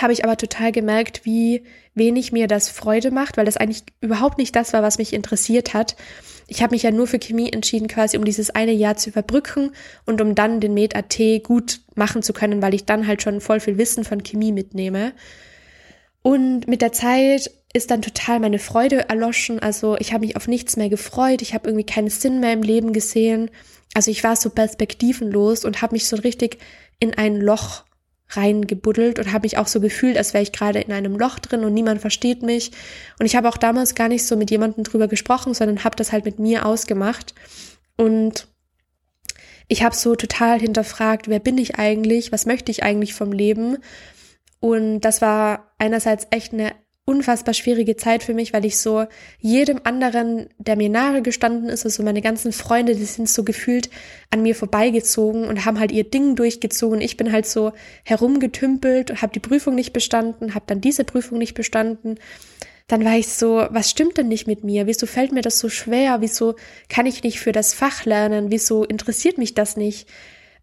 habe 0.00 0.12
ich 0.12 0.24
aber 0.24 0.36
total 0.36 0.72
gemerkt, 0.72 1.24
wie 1.24 1.64
wenig 1.94 2.32
mir 2.32 2.46
das 2.46 2.68
Freude 2.68 3.10
macht, 3.10 3.36
weil 3.36 3.44
das 3.44 3.56
eigentlich 3.56 3.84
überhaupt 4.00 4.38
nicht 4.38 4.56
das 4.56 4.72
war, 4.72 4.82
was 4.82 4.98
mich 4.98 5.12
interessiert 5.12 5.74
hat. 5.74 5.96
Ich 6.46 6.62
habe 6.62 6.74
mich 6.74 6.82
ja 6.82 6.90
nur 6.90 7.06
für 7.06 7.18
Chemie 7.18 7.50
entschieden, 7.52 7.88
quasi 7.88 8.16
um 8.16 8.24
dieses 8.24 8.50
eine 8.50 8.72
Jahr 8.72 8.96
zu 8.96 9.10
überbrücken 9.10 9.72
und 10.04 10.20
um 10.20 10.34
dann 10.34 10.60
den 10.60 10.74
Med.at 10.74 11.18
gut 11.42 11.80
machen 11.94 12.22
zu 12.22 12.32
können, 12.32 12.62
weil 12.62 12.74
ich 12.74 12.84
dann 12.84 13.06
halt 13.06 13.22
schon 13.22 13.40
voll 13.40 13.60
viel 13.60 13.78
Wissen 13.78 14.04
von 14.04 14.22
Chemie 14.22 14.52
mitnehme. 14.52 15.12
Und 16.22 16.68
mit 16.68 16.82
der 16.82 16.92
Zeit 16.92 17.50
ist 17.72 17.90
dann 17.90 18.02
total 18.02 18.40
meine 18.40 18.58
Freude 18.58 19.08
erloschen. 19.08 19.58
Also 19.58 19.96
ich 19.98 20.12
habe 20.12 20.26
mich 20.26 20.36
auf 20.36 20.46
nichts 20.46 20.76
mehr 20.76 20.88
gefreut. 20.88 21.42
Ich 21.42 21.54
habe 21.54 21.68
irgendwie 21.68 21.86
keinen 21.86 22.10
Sinn 22.10 22.40
mehr 22.40 22.52
im 22.52 22.62
Leben 22.62 22.92
gesehen. 22.92 23.50
Also 23.94 24.10
ich 24.10 24.24
war 24.24 24.36
so 24.36 24.50
perspektivenlos 24.50 25.64
und 25.64 25.82
habe 25.82 25.94
mich 25.94 26.06
so 26.06 26.16
richtig 26.16 26.58
in 26.98 27.14
ein 27.14 27.36
Loch 27.36 27.84
reingebuddelt 28.30 29.18
und 29.18 29.32
habe 29.32 29.44
mich 29.44 29.58
auch 29.58 29.66
so 29.66 29.80
gefühlt, 29.80 30.16
als 30.16 30.32
wäre 30.32 30.42
ich 30.42 30.52
gerade 30.52 30.80
in 30.80 30.92
einem 30.92 31.18
Loch 31.18 31.38
drin 31.38 31.64
und 31.64 31.74
niemand 31.74 32.00
versteht 32.00 32.42
mich. 32.42 32.72
Und 33.18 33.26
ich 33.26 33.36
habe 33.36 33.48
auch 33.48 33.58
damals 33.58 33.94
gar 33.94 34.08
nicht 34.08 34.24
so 34.24 34.36
mit 34.36 34.50
jemandem 34.50 34.84
drüber 34.84 35.08
gesprochen, 35.08 35.54
sondern 35.54 35.84
habe 35.84 35.96
das 35.96 36.12
halt 36.12 36.24
mit 36.24 36.38
mir 36.38 36.66
ausgemacht. 36.66 37.34
Und 37.96 38.48
ich 39.68 39.82
habe 39.82 39.94
so 39.94 40.14
total 40.16 40.60
hinterfragt, 40.60 41.28
wer 41.28 41.40
bin 41.40 41.58
ich 41.58 41.76
eigentlich, 41.78 42.32
was 42.32 42.46
möchte 42.46 42.70
ich 42.70 42.82
eigentlich 42.82 43.14
vom 43.14 43.32
Leben? 43.32 43.78
Und 44.60 45.00
das 45.00 45.20
war 45.20 45.72
einerseits 45.78 46.26
echt 46.30 46.52
eine 46.52 46.72
unfassbar 47.04 47.52
schwierige 47.52 47.96
Zeit 47.96 48.22
für 48.22 48.32
mich, 48.32 48.52
weil 48.52 48.64
ich 48.64 48.78
so 48.78 49.06
jedem 49.40 49.80
anderen, 49.82 50.48
der 50.58 50.76
mir 50.76 50.88
nahe 50.88 51.20
gestanden 51.20 51.68
ist, 51.68 51.84
also 51.84 52.02
meine 52.04 52.22
ganzen 52.22 52.52
Freunde, 52.52 52.94
die 52.94 53.04
sind 53.04 53.28
so 53.28 53.42
gefühlt 53.42 53.90
an 54.30 54.42
mir 54.42 54.54
vorbeigezogen 54.54 55.44
und 55.44 55.64
haben 55.64 55.80
halt 55.80 55.90
ihr 55.90 56.04
Ding 56.04 56.36
durchgezogen. 56.36 57.00
Ich 57.00 57.16
bin 57.16 57.32
halt 57.32 57.46
so 57.46 57.72
herumgetümpelt 58.04 59.10
und 59.10 59.22
habe 59.22 59.32
die 59.32 59.40
Prüfung 59.40 59.74
nicht 59.74 59.92
bestanden, 59.92 60.54
habe 60.54 60.64
dann 60.68 60.80
diese 60.80 61.04
Prüfung 61.04 61.38
nicht 61.38 61.54
bestanden. 61.54 62.18
Dann 62.86 63.04
war 63.04 63.16
ich 63.16 63.28
so, 63.28 63.66
was 63.70 63.90
stimmt 63.90 64.18
denn 64.18 64.28
nicht 64.28 64.46
mit 64.46 64.62
mir? 64.62 64.86
Wieso 64.86 65.06
fällt 65.06 65.32
mir 65.32 65.42
das 65.42 65.58
so 65.58 65.68
schwer? 65.68 66.20
Wieso 66.20 66.54
kann 66.88 67.06
ich 67.06 67.24
nicht 67.24 67.40
für 67.40 67.52
das 67.52 67.74
Fach 67.74 68.04
lernen? 68.04 68.50
Wieso 68.50 68.84
interessiert 68.84 69.38
mich 69.38 69.54
das 69.54 69.76
nicht? 69.76 70.08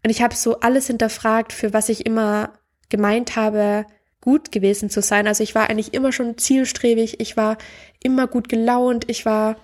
Und 0.02 0.10
ich 0.10 0.22
habe 0.22 0.34
so 0.34 0.60
alles 0.60 0.86
hinterfragt, 0.86 1.52
für 1.52 1.74
was 1.74 1.90
ich 1.90 2.06
immer 2.06 2.54
gemeint 2.88 3.36
habe, 3.36 3.84
gut 4.20 4.52
gewesen 4.52 4.90
zu 4.90 5.02
sein. 5.02 5.26
Also 5.26 5.42
ich 5.42 5.54
war 5.54 5.70
eigentlich 5.70 5.94
immer 5.94 6.12
schon 6.12 6.36
zielstrebig, 6.36 7.20
ich 7.20 7.36
war 7.36 7.58
immer 8.02 8.26
gut 8.26 8.48
gelaunt, 8.48 9.08
ich 9.08 9.24
war 9.24 9.56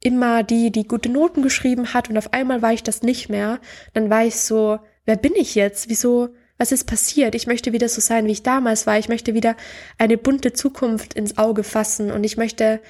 immer 0.00 0.42
die, 0.42 0.70
die 0.70 0.86
gute 0.86 1.08
Noten 1.08 1.42
geschrieben 1.42 1.92
hat 1.92 2.08
und 2.08 2.16
auf 2.16 2.32
einmal 2.32 2.62
war 2.62 2.72
ich 2.72 2.82
das 2.82 3.02
nicht 3.02 3.28
mehr. 3.28 3.58
Dann 3.94 4.10
war 4.10 4.24
ich 4.24 4.36
so, 4.36 4.78
wer 5.04 5.16
bin 5.16 5.32
ich 5.34 5.54
jetzt? 5.54 5.88
Wieso, 5.88 6.28
was 6.56 6.72
ist 6.72 6.84
passiert? 6.84 7.34
Ich 7.34 7.46
möchte 7.46 7.72
wieder 7.72 7.88
so 7.88 8.00
sein, 8.00 8.26
wie 8.26 8.32
ich 8.32 8.42
damals 8.42 8.86
war. 8.86 8.98
Ich 8.98 9.08
möchte 9.08 9.34
wieder 9.34 9.56
eine 9.98 10.16
bunte 10.16 10.52
Zukunft 10.52 11.14
ins 11.14 11.36
Auge 11.36 11.64
fassen 11.64 12.10
und 12.10 12.24
ich 12.24 12.36
möchte, 12.36 12.80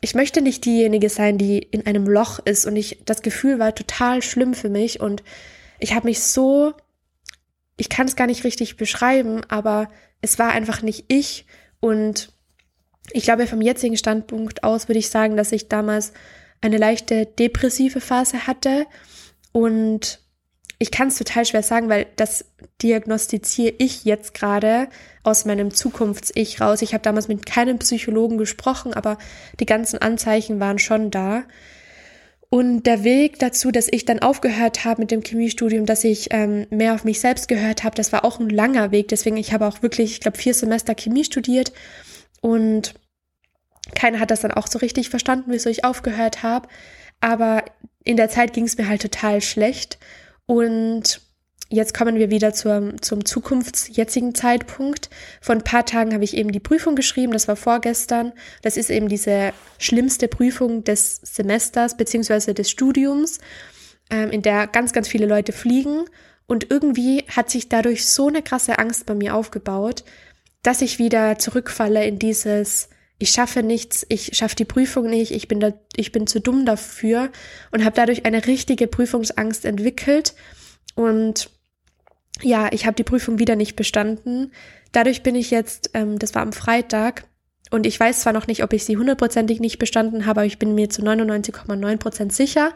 ich 0.00 0.14
möchte 0.14 0.42
nicht 0.42 0.64
diejenige 0.64 1.10
sein, 1.10 1.38
die 1.38 1.58
in 1.58 1.86
einem 1.86 2.06
Loch 2.06 2.38
ist 2.44 2.66
und 2.66 2.76
ich, 2.76 3.02
das 3.04 3.22
Gefühl 3.22 3.58
war 3.58 3.74
total 3.74 4.22
schlimm 4.22 4.54
für 4.54 4.70
mich 4.70 5.00
und 5.00 5.22
ich 5.78 5.94
habe 5.94 6.08
mich 6.08 6.20
so, 6.20 6.74
ich 7.76 7.88
kann 7.88 8.06
es 8.06 8.16
gar 8.16 8.26
nicht 8.26 8.44
richtig 8.44 8.76
beschreiben, 8.76 9.42
aber 9.48 9.88
es 10.20 10.38
war 10.38 10.50
einfach 10.50 10.82
nicht 10.82 11.04
ich 11.08 11.46
und 11.80 12.32
ich 13.12 13.24
glaube, 13.24 13.46
vom 13.46 13.60
jetzigen 13.60 13.96
Standpunkt 13.96 14.62
aus 14.62 14.88
würde 14.88 14.98
ich 14.98 15.10
sagen, 15.10 15.36
dass 15.36 15.52
ich 15.52 15.68
damals 15.68 16.12
eine 16.60 16.76
leichte 16.76 17.26
depressive 17.26 18.00
Phase 18.00 18.46
hatte 18.46 18.86
und 19.52 20.20
ich 20.82 20.90
kann 20.90 21.08
es 21.08 21.18
total 21.18 21.44
schwer 21.44 21.62
sagen, 21.62 21.90
weil 21.90 22.06
das 22.16 22.46
diagnostiziere 22.80 23.74
ich 23.78 24.04
jetzt 24.06 24.32
gerade 24.32 24.88
aus 25.22 25.44
meinem 25.44 25.72
Zukunfts-Ich 25.72 26.62
raus. 26.62 26.80
Ich 26.80 26.94
habe 26.94 27.02
damals 27.02 27.28
mit 27.28 27.44
keinem 27.44 27.78
Psychologen 27.78 28.38
gesprochen, 28.38 28.94
aber 28.94 29.18
die 29.60 29.66
ganzen 29.66 29.98
Anzeichen 29.98 30.58
waren 30.58 30.78
schon 30.78 31.10
da. 31.10 31.44
Und 32.52 32.82
der 32.82 33.04
Weg 33.04 33.38
dazu, 33.38 33.70
dass 33.70 33.86
ich 33.88 34.04
dann 34.04 34.18
aufgehört 34.18 34.84
habe 34.84 35.02
mit 35.02 35.12
dem 35.12 35.22
Chemiestudium, 35.22 35.86
dass 35.86 36.02
ich 36.02 36.28
ähm, 36.32 36.66
mehr 36.70 36.94
auf 36.94 37.04
mich 37.04 37.20
selbst 37.20 37.46
gehört 37.46 37.84
habe, 37.84 37.94
das 37.94 38.12
war 38.12 38.24
auch 38.24 38.40
ein 38.40 38.50
langer 38.50 38.90
Weg. 38.90 39.06
Deswegen, 39.06 39.36
ich 39.36 39.52
habe 39.52 39.66
auch 39.66 39.82
wirklich, 39.82 40.12
ich 40.14 40.20
glaube, 40.20 40.36
vier 40.36 40.52
Semester 40.52 40.96
Chemie 40.96 41.22
studiert 41.22 41.72
und 42.40 42.94
keiner 43.94 44.18
hat 44.18 44.32
das 44.32 44.40
dann 44.40 44.50
auch 44.50 44.66
so 44.66 44.80
richtig 44.80 45.10
verstanden, 45.10 45.52
wieso 45.52 45.70
ich 45.70 45.84
aufgehört 45.84 46.42
habe. 46.42 46.68
Aber 47.20 47.64
in 48.02 48.16
der 48.16 48.28
Zeit 48.28 48.52
ging 48.52 48.64
es 48.64 48.76
mir 48.76 48.88
halt 48.88 49.02
total 49.02 49.40
schlecht 49.40 49.98
und 50.46 51.20
jetzt 51.70 51.94
kommen 51.94 52.16
wir 52.16 52.30
wieder 52.30 52.52
zur, 52.52 52.94
zum 53.00 53.24
zukunftsjetzigen 53.24 54.34
Zeitpunkt. 54.34 55.08
Vor 55.40 55.54
ein 55.54 55.64
paar 55.64 55.86
Tagen 55.86 56.12
habe 56.12 56.24
ich 56.24 56.36
eben 56.36 56.52
die 56.52 56.60
Prüfung 56.60 56.96
geschrieben, 56.96 57.32
das 57.32 57.48
war 57.48 57.56
vorgestern. 57.56 58.32
Das 58.62 58.76
ist 58.76 58.90
eben 58.90 59.08
diese 59.08 59.52
schlimmste 59.78 60.28
Prüfung 60.28 60.84
des 60.84 61.20
Semesters 61.22 61.96
beziehungsweise 61.96 62.54
des 62.54 62.70
Studiums, 62.70 63.38
ähm, 64.10 64.30
in 64.30 64.42
der 64.42 64.66
ganz, 64.66 64.92
ganz 64.92 65.08
viele 65.08 65.26
Leute 65.26 65.52
fliegen. 65.52 66.04
Und 66.46 66.70
irgendwie 66.70 67.24
hat 67.28 67.48
sich 67.48 67.68
dadurch 67.68 68.06
so 68.06 68.26
eine 68.26 68.42
krasse 68.42 68.78
Angst 68.80 69.06
bei 69.06 69.14
mir 69.14 69.36
aufgebaut, 69.36 70.02
dass 70.64 70.82
ich 70.82 70.98
wieder 70.98 71.38
zurückfalle 71.38 72.04
in 72.04 72.18
dieses, 72.18 72.88
ich 73.18 73.30
schaffe 73.30 73.62
nichts, 73.62 74.04
ich 74.08 74.36
schaffe 74.36 74.56
die 74.56 74.64
Prüfung 74.64 75.08
nicht, 75.08 75.30
ich 75.30 75.46
bin 75.46 75.60
da, 75.60 75.72
ich 75.94 76.10
bin 76.10 76.26
zu 76.26 76.40
dumm 76.40 76.66
dafür 76.66 77.30
und 77.70 77.84
habe 77.84 77.94
dadurch 77.94 78.26
eine 78.26 78.48
richtige 78.48 78.88
Prüfungsangst 78.88 79.64
entwickelt 79.64 80.34
und 80.96 81.50
ja, 82.42 82.68
ich 82.72 82.86
habe 82.86 82.94
die 82.94 83.04
Prüfung 83.04 83.38
wieder 83.38 83.56
nicht 83.56 83.76
bestanden. 83.76 84.52
Dadurch 84.92 85.22
bin 85.22 85.34
ich 85.34 85.50
jetzt, 85.50 85.90
ähm, 85.94 86.18
das 86.18 86.34
war 86.34 86.42
am 86.42 86.52
Freitag 86.52 87.24
und 87.70 87.86
ich 87.86 87.98
weiß 87.98 88.20
zwar 88.20 88.32
noch 88.32 88.46
nicht, 88.46 88.64
ob 88.64 88.72
ich 88.72 88.84
sie 88.84 88.96
hundertprozentig 88.96 89.60
nicht 89.60 89.78
bestanden 89.78 90.26
habe, 90.26 90.40
aber 90.40 90.46
ich 90.46 90.58
bin 90.58 90.74
mir 90.74 90.90
zu 90.90 91.02
99,9 91.02 91.96
Prozent 91.98 92.32
sicher, 92.32 92.72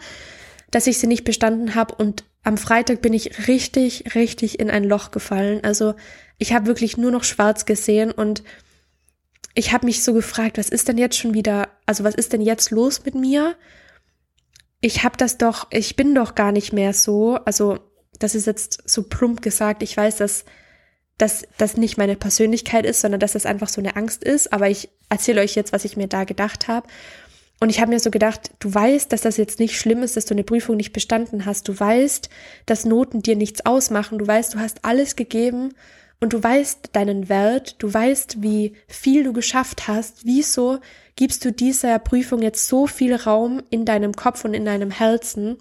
dass 0.71 0.87
ich 0.87 0.99
sie 0.99 1.07
nicht 1.07 1.25
bestanden 1.25 1.75
habe 1.75 1.95
und 1.97 2.25
am 2.43 2.59
Freitag 2.59 3.01
bin 3.01 3.13
ich 3.13 3.49
richtig, 3.49 4.15
richtig 4.15 4.61
in 4.61 4.71
ein 4.71 4.85
Loch 4.85 5.11
gefallen. 5.11 5.61
Also 5.63 5.95
ich 6.39 6.53
habe 6.53 6.67
wirklich 6.67 6.97
nur 6.97 7.11
noch 7.11 7.25
schwarz 7.25 7.65
gesehen 7.65 8.13
und 8.13 8.43
ich 9.55 9.73
habe 9.73 9.87
mich 9.87 10.03
so 10.03 10.13
gefragt, 10.13 10.59
was 10.59 10.69
ist 10.69 10.89
denn 10.89 10.99
jetzt 10.99 11.17
schon 11.17 11.33
wieder, 11.33 11.69
also 11.87 12.05
was 12.05 12.15
ist 12.15 12.33
denn 12.33 12.43
jetzt 12.43 12.71
los 12.71 13.05
mit 13.05 13.15
mir? 13.15 13.57
Ich 14.81 15.05
habe 15.05 15.17
das 15.17 15.39
doch, 15.39 15.69
ich 15.71 15.97
bin 15.97 16.15
doch 16.15 16.35
gar 16.35 16.53
nicht 16.53 16.73
mehr 16.73 16.93
so, 16.93 17.37
also 17.45 17.79
das 18.19 18.35
ist 18.35 18.47
jetzt 18.47 18.89
so 18.89 19.03
plump 19.03 19.43
gesagt, 19.43 19.83
ich 19.83 19.97
weiß, 19.97 20.17
dass 20.17 20.45
dass 21.19 21.47
das 21.59 21.77
nicht 21.77 21.97
meine 21.97 22.17
Persönlichkeit 22.17 22.85
ist, 22.85 23.01
sondern 23.01 23.21
dass 23.21 23.33
das 23.33 23.47
einfach 23.47 23.69
so 23.69 23.81
eine 23.81 23.97
Angst 23.97 24.25
ist, 24.25 24.53
aber 24.53 24.69
ich 24.69 24.89
erzähle 25.09 25.43
euch 25.43 25.55
jetzt, 25.55 25.73
was 25.73 25.85
ich 25.85 25.97
mir 25.97 26.09
da 26.09 26.25
gedacht 26.25 26.67
habe. 26.67 26.89
Und 27.61 27.71
ich 27.71 27.81
habe 27.81 27.93
mir 27.93 28.01
so 28.01 28.11
gedacht, 28.11 28.51
du 28.59 28.75
weißt, 28.75 29.13
dass 29.13 29.21
das 29.21 29.37
jetzt 29.37 29.61
nicht 29.61 29.79
schlimm 29.79 30.03
ist, 30.03 30.17
dass 30.17 30.25
du 30.25 30.35
eine 30.35 30.43
Prüfung 30.43 30.77
nicht 30.77 30.93
bestanden 30.93 31.47
hast. 31.47 31.69
Du 31.69 31.79
weißt, 31.79 32.29
dass 32.67 32.85
Noten 32.85 33.23
dir 33.23 33.37
nichts 33.37 33.65
ausmachen. 33.65 34.19
Du 34.19 34.27
weißt, 34.27 34.55
du 34.55 34.59
hast 34.59 34.85
alles 34.85 35.15
gegeben 35.15 35.73
und 36.21 36.33
du 36.33 36.43
weißt 36.43 36.91
deinen 36.93 37.29
Wert, 37.29 37.77
du 37.79 37.93
weißt, 37.93 38.43
wie 38.43 38.75
viel 38.89 39.25
du 39.25 39.33
geschafft 39.33 39.87
hast, 39.87 40.27
wieso 40.27 40.81
gibst 41.17 41.45
du 41.45 41.53
dieser 41.53 41.99
Prüfung 42.01 42.43
jetzt 42.43 42.67
so 42.67 42.87
viel 42.87 43.15
Raum 43.15 43.63
in 43.71 43.85
deinem 43.85 44.15
Kopf 44.15 44.45
und 44.45 44.53
in 44.53 44.65
deinem 44.65 44.91
Herzen? 44.91 45.59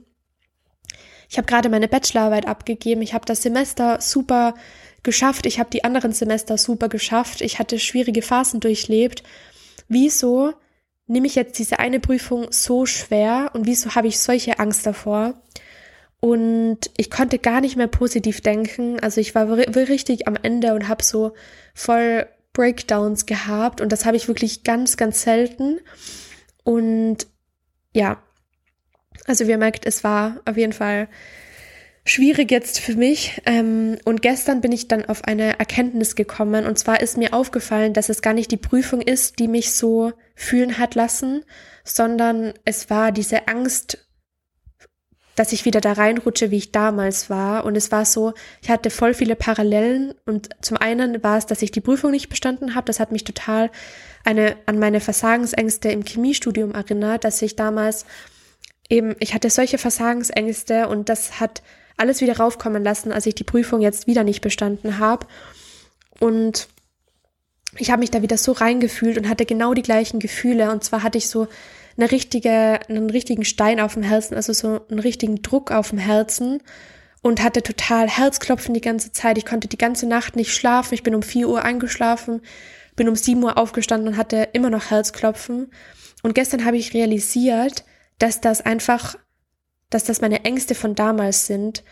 Ich 1.29 1.37
habe 1.37 1.45
gerade 1.45 1.69
meine 1.69 1.87
Bachelorarbeit 1.87 2.47
abgegeben, 2.47 3.01
ich 3.01 3.13
habe 3.13 3.25
das 3.25 3.41
Semester 3.41 3.99
super 4.01 4.55
geschafft, 5.03 5.45
ich 5.45 5.59
habe 5.59 5.69
die 5.69 5.83
anderen 5.83 6.13
Semester 6.13 6.57
super 6.57 6.89
geschafft, 6.89 7.41
ich 7.41 7.59
hatte 7.59 7.79
schwierige 7.79 8.21
Phasen 8.21 8.59
durchlebt. 8.59 9.23
Wieso 9.87 10.53
nehme 11.07 11.27
ich 11.27 11.35
jetzt 11.35 11.59
diese 11.59 11.79
eine 11.79 11.99
Prüfung 11.99 12.47
so 12.51 12.85
schwer 12.85 13.51
und 13.53 13.65
wieso 13.65 13.95
habe 13.95 14.07
ich 14.07 14.19
solche 14.19 14.59
Angst 14.59 14.85
davor? 14.85 15.41
Und 16.19 16.79
ich 16.95 17.11
konnte 17.11 17.37
gar 17.37 17.59
nicht 17.59 17.75
mehr 17.75 17.87
positiv 17.87 18.39
denken. 18.39 18.97
Also 19.01 19.19
ich 19.19 19.35
war 19.35 19.49
richtig 19.51 20.25
am 20.25 20.37
Ende 20.41 20.73
und 20.73 20.87
habe 20.87 21.03
so 21.03 21.33
voll 21.73 22.27
Breakdowns 22.53 23.25
gehabt. 23.25 23.81
Und 23.81 23.91
das 23.91 24.05
habe 24.05 24.15
ich 24.15 24.29
wirklich 24.29 24.63
ganz, 24.63 24.95
ganz 24.95 25.23
selten. 25.23 25.81
Und 26.63 27.27
ja, 27.93 28.23
also 29.25 29.47
wie 29.47 29.51
ihr 29.51 29.57
merkt, 29.57 29.85
es 29.85 30.03
war 30.03 30.41
auf 30.45 30.57
jeden 30.57 30.73
Fall 30.73 31.07
schwierig 32.05 32.51
jetzt 32.51 32.79
für 32.79 32.95
mich. 32.95 33.41
Ähm, 33.45 33.97
und 34.03 34.21
gestern 34.21 34.61
bin 34.61 34.71
ich 34.71 34.87
dann 34.87 35.05
auf 35.05 35.23
eine 35.23 35.59
Erkenntnis 35.59 36.15
gekommen. 36.15 36.65
Und 36.65 36.77
zwar 36.77 37.01
ist 37.01 37.17
mir 37.17 37.33
aufgefallen, 37.33 37.93
dass 37.93 38.09
es 38.09 38.21
gar 38.21 38.33
nicht 38.33 38.51
die 38.51 38.57
Prüfung 38.57 39.01
ist, 39.01 39.39
die 39.39 39.47
mich 39.47 39.73
so 39.73 40.11
fühlen 40.35 40.77
hat 40.77 40.95
lassen, 40.95 41.43
sondern 41.83 42.53
es 42.65 42.89
war 42.89 43.11
diese 43.11 43.47
Angst 43.47 43.99
dass 45.35 45.51
ich 45.51 45.65
wieder 45.65 45.81
da 45.81 45.93
reinrutsche, 45.93 46.51
wie 46.51 46.57
ich 46.57 46.71
damals 46.71 47.29
war. 47.29 47.65
Und 47.65 47.75
es 47.75 47.91
war 47.91 48.05
so, 48.05 48.33
ich 48.61 48.69
hatte 48.69 48.89
voll 48.89 49.13
viele 49.13 49.35
Parallelen. 49.35 50.13
Und 50.25 50.49
zum 50.61 50.77
einen 50.77 51.23
war 51.23 51.37
es, 51.37 51.45
dass 51.45 51.61
ich 51.61 51.71
die 51.71 51.81
Prüfung 51.81 52.11
nicht 52.11 52.29
bestanden 52.29 52.75
habe. 52.75 52.85
Das 52.85 52.99
hat 52.99 53.11
mich 53.11 53.23
total 53.23 53.71
eine, 54.23 54.55
an 54.65 54.77
meine 54.77 54.99
Versagensängste 54.99 55.89
im 55.89 56.03
Chemiestudium 56.03 56.73
erinnert, 56.73 57.23
dass 57.23 57.41
ich 57.41 57.55
damals 57.55 58.05
eben, 58.89 59.15
ich 59.19 59.33
hatte 59.33 59.49
solche 59.49 59.77
Versagensängste 59.77 60.87
und 60.87 61.09
das 61.09 61.39
hat 61.39 61.61
alles 61.97 62.21
wieder 62.21 62.37
raufkommen 62.37 62.83
lassen, 62.83 63.11
als 63.11 63.25
ich 63.25 63.35
die 63.35 63.43
Prüfung 63.43 63.81
jetzt 63.81 64.07
wieder 64.07 64.23
nicht 64.23 64.41
bestanden 64.41 64.99
habe. 64.99 65.27
Und 66.19 66.67
ich 67.77 67.91
habe 67.91 68.01
mich 68.01 68.11
da 68.11 68.21
wieder 68.21 68.37
so 68.37 68.51
reingefühlt 68.51 69.17
und 69.17 69.29
hatte 69.29 69.45
genau 69.45 69.73
die 69.73 69.81
gleichen 69.81 70.19
Gefühle. 70.19 70.71
Und 70.71 70.83
zwar 70.83 71.03
hatte 71.03 71.17
ich 71.17 71.27
so 71.27 71.47
eine 71.97 72.11
richtige, 72.11 72.79
einen 72.87 73.09
richtigen 73.09 73.45
Stein 73.45 73.79
auf 73.79 73.93
dem 73.93 74.03
Herzen, 74.03 74.35
also 74.35 74.53
so 74.53 74.81
einen 74.89 74.99
richtigen 74.99 75.41
Druck 75.41 75.71
auf 75.71 75.89
dem 75.89 75.99
Herzen 75.99 76.61
und 77.21 77.41
hatte 77.41 77.63
total 77.63 78.07
Herzklopfen 78.07 78.73
die 78.73 78.81
ganze 78.81 79.11
Zeit. 79.11 79.37
Ich 79.37 79.45
konnte 79.45 79.67
die 79.67 79.77
ganze 79.77 80.07
Nacht 80.07 80.35
nicht 80.35 80.53
schlafen. 80.53 80.93
Ich 80.93 81.03
bin 81.03 81.15
um 81.15 81.23
4 81.23 81.47
Uhr 81.47 81.63
eingeschlafen, 81.63 82.41
bin 82.95 83.07
um 83.07 83.15
7 83.15 83.41
Uhr 83.43 83.57
aufgestanden 83.57 84.09
und 84.09 84.17
hatte 84.17 84.49
immer 84.53 84.69
noch 84.69 84.91
Herzklopfen. 84.91 85.71
Und 86.21 86.35
gestern 86.35 86.65
habe 86.65 86.77
ich 86.77 86.93
realisiert, 86.93 87.85
dass 88.23 88.41
das 88.41 88.61
einfach, 88.61 89.15
dass 89.89 90.05
das 90.05 90.21
meine 90.21 90.45
Ängste 90.45 90.75
von 90.75 90.95
damals 90.95 91.45
sind 91.45 91.83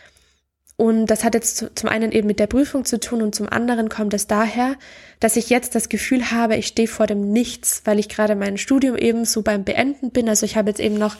und 0.81 1.05
das 1.07 1.23
hat 1.23 1.35
jetzt 1.35 1.63
zum 1.75 1.89
einen 1.89 2.11
eben 2.11 2.25
mit 2.25 2.39
der 2.39 2.47
Prüfung 2.47 2.85
zu 2.85 2.99
tun 2.99 3.21
und 3.21 3.35
zum 3.35 3.47
anderen 3.47 3.87
kommt 3.87 4.15
es 4.15 4.25
daher, 4.25 4.77
dass 5.19 5.35
ich 5.35 5.51
jetzt 5.51 5.75
das 5.75 5.89
Gefühl 5.89 6.31
habe, 6.31 6.55
ich 6.55 6.65
stehe 6.65 6.87
vor 6.87 7.05
dem 7.05 7.31
Nichts, 7.31 7.83
weil 7.85 7.99
ich 7.99 8.09
gerade 8.09 8.35
mein 8.35 8.57
Studium 8.57 8.97
eben 8.97 9.23
so 9.25 9.43
beim 9.43 9.63
Beenden 9.63 10.09
bin. 10.09 10.27
Also 10.27 10.43
ich 10.45 10.57
habe 10.57 10.71
jetzt 10.71 10.79
eben 10.79 10.97
noch 10.97 11.17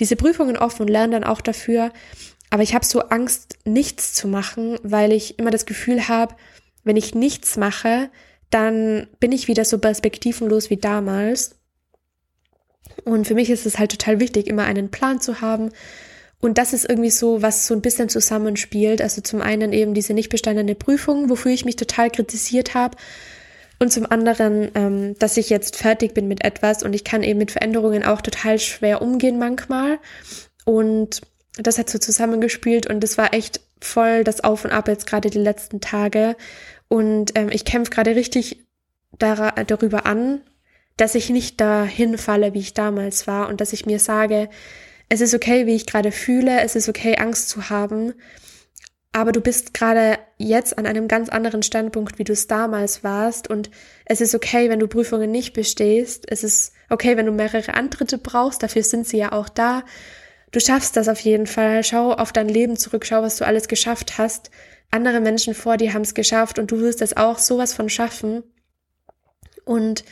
diese 0.00 0.16
Prüfungen 0.16 0.56
offen 0.56 0.82
und 0.82 0.88
lerne 0.88 1.20
dann 1.20 1.24
auch 1.24 1.40
dafür. 1.40 1.92
Aber 2.50 2.64
ich 2.64 2.74
habe 2.74 2.84
so 2.84 3.02
Angst, 3.02 3.58
nichts 3.64 4.14
zu 4.14 4.26
machen, 4.26 4.80
weil 4.82 5.12
ich 5.12 5.38
immer 5.38 5.52
das 5.52 5.64
Gefühl 5.64 6.08
habe, 6.08 6.34
wenn 6.82 6.96
ich 6.96 7.14
nichts 7.14 7.56
mache, 7.56 8.10
dann 8.50 9.06
bin 9.20 9.30
ich 9.30 9.46
wieder 9.46 9.64
so 9.64 9.78
perspektivenlos 9.78 10.70
wie 10.70 10.78
damals. 10.78 11.54
Und 13.04 13.26
für 13.26 13.34
mich 13.34 13.50
ist 13.50 13.66
es 13.66 13.78
halt 13.78 13.90
total 13.90 14.20
wichtig, 14.20 14.46
immer 14.46 14.64
einen 14.64 14.90
Plan 14.90 15.20
zu 15.20 15.40
haben, 15.40 15.70
und 16.44 16.58
das 16.58 16.74
ist 16.74 16.86
irgendwie 16.86 17.10
so, 17.10 17.40
was 17.40 17.66
so 17.66 17.72
ein 17.72 17.80
bisschen 17.80 18.10
zusammenspielt. 18.10 19.00
Also 19.00 19.22
zum 19.22 19.40
einen 19.40 19.72
eben 19.72 19.94
diese 19.94 20.12
nicht 20.12 20.28
bestandene 20.28 20.74
Prüfung, 20.74 21.30
wofür 21.30 21.50
ich 21.50 21.64
mich 21.64 21.76
total 21.76 22.10
kritisiert 22.10 22.74
habe. 22.74 22.98
Und 23.78 23.90
zum 23.90 24.04
anderen, 24.04 24.70
ähm, 24.74 25.18
dass 25.18 25.38
ich 25.38 25.48
jetzt 25.48 25.74
fertig 25.76 26.12
bin 26.12 26.28
mit 26.28 26.44
etwas 26.44 26.82
und 26.82 26.92
ich 26.92 27.02
kann 27.02 27.22
eben 27.22 27.38
mit 27.38 27.50
Veränderungen 27.50 28.04
auch 28.04 28.20
total 28.20 28.58
schwer 28.58 29.00
umgehen 29.00 29.38
manchmal. 29.38 29.98
Und 30.66 31.22
das 31.56 31.78
hat 31.78 31.88
so 31.88 31.98
zusammengespielt 31.98 32.86
und 32.90 33.00
das 33.00 33.16
war 33.16 33.32
echt 33.32 33.62
voll 33.80 34.22
das 34.22 34.44
Auf 34.44 34.66
und 34.66 34.70
Ab 34.70 34.88
jetzt 34.88 35.06
gerade 35.06 35.30
die 35.30 35.38
letzten 35.38 35.80
Tage. 35.80 36.36
Und 36.88 37.38
ähm, 37.38 37.48
ich 37.50 37.64
kämpfe 37.64 37.90
gerade 37.90 38.16
richtig 38.16 38.66
darüber 39.18 40.04
an, 40.04 40.42
dass 40.96 41.14
ich 41.14 41.30
nicht 41.30 41.60
dahin 41.60 42.18
falle, 42.18 42.54
wie 42.54 42.60
ich 42.60 42.74
damals 42.74 43.26
war 43.26 43.48
und 43.48 43.60
dass 43.60 43.72
ich 43.72 43.86
mir 43.86 43.98
sage, 43.98 44.48
es 45.08 45.20
ist 45.20 45.34
okay, 45.34 45.66
wie 45.66 45.74
ich 45.74 45.86
gerade 45.86 46.12
fühle, 46.12 46.60
es 46.60 46.76
ist 46.76 46.88
okay, 46.88 47.16
Angst 47.16 47.48
zu 47.48 47.68
haben, 47.70 48.14
aber 49.14 49.30
du 49.30 49.40
bist 49.40 49.74
gerade 49.74 50.18
jetzt 50.38 50.76
an 50.76 50.86
einem 50.86 51.06
ganz 51.06 51.28
anderen 51.28 51.62
Standpunkt, 51.62 52.18
wie 52.18 52.24
du 52.24 52.32
es 52.32 52.48
damals 52.48 53.04
warst. 53.04 53.48
Und 53.48 53.70
es 54.06 54.20
ist 54.20 54.34
okay, 54.34 54.68
wenn 54.68 54.80
du 54.80 54.88
Prüfungen 54.88 55.30
nicht 55.30 55.52
bestehst. 55.52 56.24
Es 56.26 56.42
ist 56.42 56.72
okay, 56.90 57.16
wenn 57.16 57.26
du 57.26 57.30
mehrere 57.30 57.74
Antritte 57.74 58.18
brauchst. 58.18 58.64
Dafür 58.64 58.82
sind 58.82 59.06
sie 59.06 59.18
ja 59.18 59.30
auch 59.30 59.48
da. 59.48 59.84
Du 60.50 60.58
schaffst 60.58 60.96
das 60.96 61.06
auf 61.06 61.20
jeden 61.20 61.46
Fall. 61.46 61.84
Schau 61.84 62.12
auf 62.12 62.32
dein 62.32 62.48
Leben 62.48 62.76
zurück, 62.76 63.06
schau, 63.06 63.22
was 63.22 63.36
du 63.36 63.46
alles 63.46 63.68
geschafft 63.68 64.18
hast. 64.18 64.50
Andere 64.90 65.20
Menschen 65.20 65.54
vor 65.54 65.76
dir 65.76 65.94
haben 65.94 66.02
es 66.02 66.14
geschafft 66.14 66.58
und 66.58 66.72
du 66.72 66.80
wirst 66.80 67.00
es 67.00 67.16
auch 67.16 67.38
sowas 67.38 67.72
von 67.72 67.88
schaffen. 67.88 68.42
Und 69.64 70.04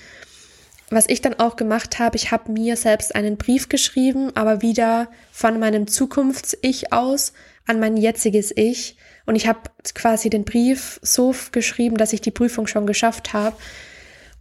was 0.93 1.09
ich 1.09 1.21
dann 1.21 1.35
auch 1.35 1.57
gemacht 1.57 1.99
habe, 1.99 2.17
ich 2.17 2.31
habe 2.31 2.53
mir 2.53 2.77
selbst 2.77 3.15
einen 3.15 3.37
Brief 3.37 3.69
geschrieben, 3.69 4.31
aber 4.35 4.63
wieder 4.63 5.09
von 5.33 5.59
meinem 5.59 5.87
Zukunfts-Ich 5.87 6.93
aus 6.93 7.33
an 7.67 7.81
mein 7.81 7.97
jetziges 7.97 8.53
Ich. 8.55 8.97
Und 9.25 9.37
ich 9.37 9.47
habe 9.47 9.61
quasi 9.95 10.31
den 10.31 10.45
Brief 10.45 11.01
so 11.03 11.35
geschrieben, 11.53 11.97
dass 11.97 12.13
ich 12.13 12.21
die 12.21 12.31
Prüfung 12.31 12.67
schon 12.67 12.87
geschafft 12.87 13.33
habe. 13.33 13.57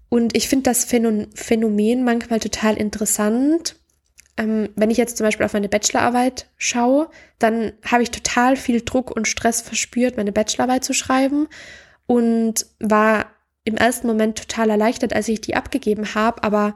Und 0.10 0.36
ich 0.36 0.50
finde 0.50 0.64
das 0.64 0.84
Phänomen 0.86 2.04
manchmal 2.04 2.40
total 2.40 2.76
interessant. 2.76 3.76
Ähm, 4.36 4.70
wenn 4.76 4.90
ich 4.90 4.98
jetzt 4.98 5.18
zum 5.18 5.26
Beispiel 5.26 5.46
auf 5.46 5.54
meine 5.54 5.70
Bachelorarbeit 5.70 6.48
schaue, 6.58 7.10
dann 7.40 7.74
habe 7.86 8.04
ich 8.04 8.12
total 8.12 8.58
viel 8.58 8.82
Druck 8.82 9.12
und 9.12 9.28
Stress 9.28 9.62
verspürt, 9.62 10.18
meine 10.18 10.32
Bachelorarbeit 10.32 10.84
zu 10.84 10.94
schreiben 10.94 11.48
und 12.08 12.66
war 12.80 13.28
im 13.64 13.78
ersten 13.78 14.08
Moment 14.08 14.38
total 14.38 14.70
erleichtert, 14.70 15.14
als 15.14 15.28
ich 15.28 15.42
die 15.42 15.56
abgegeben 15.56 16.16
habe, 16.16 16.44
aber 16.44 16.76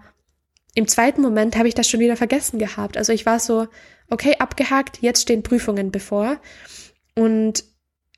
im 0.76 0.88
zweiten 0.88 1.22
Moment 1.22 1.56
habe 1.56 1.68
ich 1.68 1.74
das 1.74 1.90
schon 1.90 2.02
wieder 2.02 2.18
vergessen 2.18 2.60
gehabt. 2.60 2.98
Also 2.98 3.14
ich 3.14 3.26
war 3.26 3.40
so, 3.40 3.68
okay, 4.10 4.36
abgehakt, 4.40 5.02
jetzt 5.02 5.22
stehen 5.22 5.42
Prüfungen 5.42 5.90
bevor. 5.90 6.38
Und 7.16 7.64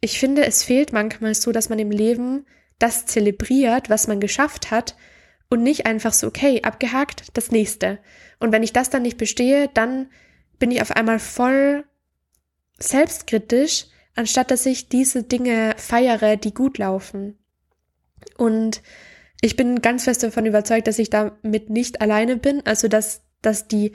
ich 0.01 0.19
finde, 0.19 0.45
es 0.45 0.63
fehlt 0.63 0.91
manchmal 0.91 1.35
so, 1.35 1.51
dass 1.51 1.69
man 1.69 1.79
im 1.79 1.91
Leben 1.91 2.45
das 2.79 3.05
zelebriert, 3.05 3.89
was 3.89 4.07
man 4.07 4.19
geschafft 4.19 4.71
hat 4.71 4.95
und 5.49 5.63
nicht 5.63 5.85
einfach 5.85 6.13
so, 6.13 6.27
okay, 6.27 6.61
abgehakt, 6.63 7.25
das 7.33 7.51
nächste. 7.51 7.99
Und 8.39 8.51
wenn 8.51 8.63
ich 8.63 8.73
das 8.73 8.89
dann 8.89 9.03
nicht 9.03 9.17
bestehe, 9.17 9.69
dann 9.73 10.09
bin 10.59 10.71
ich 10.71 10.81
auf 10.81 10.91
einmal 10.91 11.19
voll 11.19 11.85
selbstkritisch, 12.79 13.85
anstatt 14.15 14.51
dass 14.51 14.65
ich 14.65 14.89
diese 14.89 15.23
Dinge 15.23 15.75
feiere, 15.77 16.37
die 16.37 16.53
gut 16.53 16.79
laufen. 16.79 17.37
Und 18.37 18.81
ich 19.41 19.55
bin 19.55 19.81
ganz 19.81 20.05
fest 20.05 20.23
davon 20.23 20.45
überzeugt, 20.45 20.87
dass 20.87 20.99
ich 20.99 21.09
damit 21.09 21.69
nicht 21.69 22.01
alleine 22.01 22.37
bin, 22.37 22.65
also 22.65 22.87
dass, 22.87 23.21
dass 23.41 23.67
die 23.67 23.93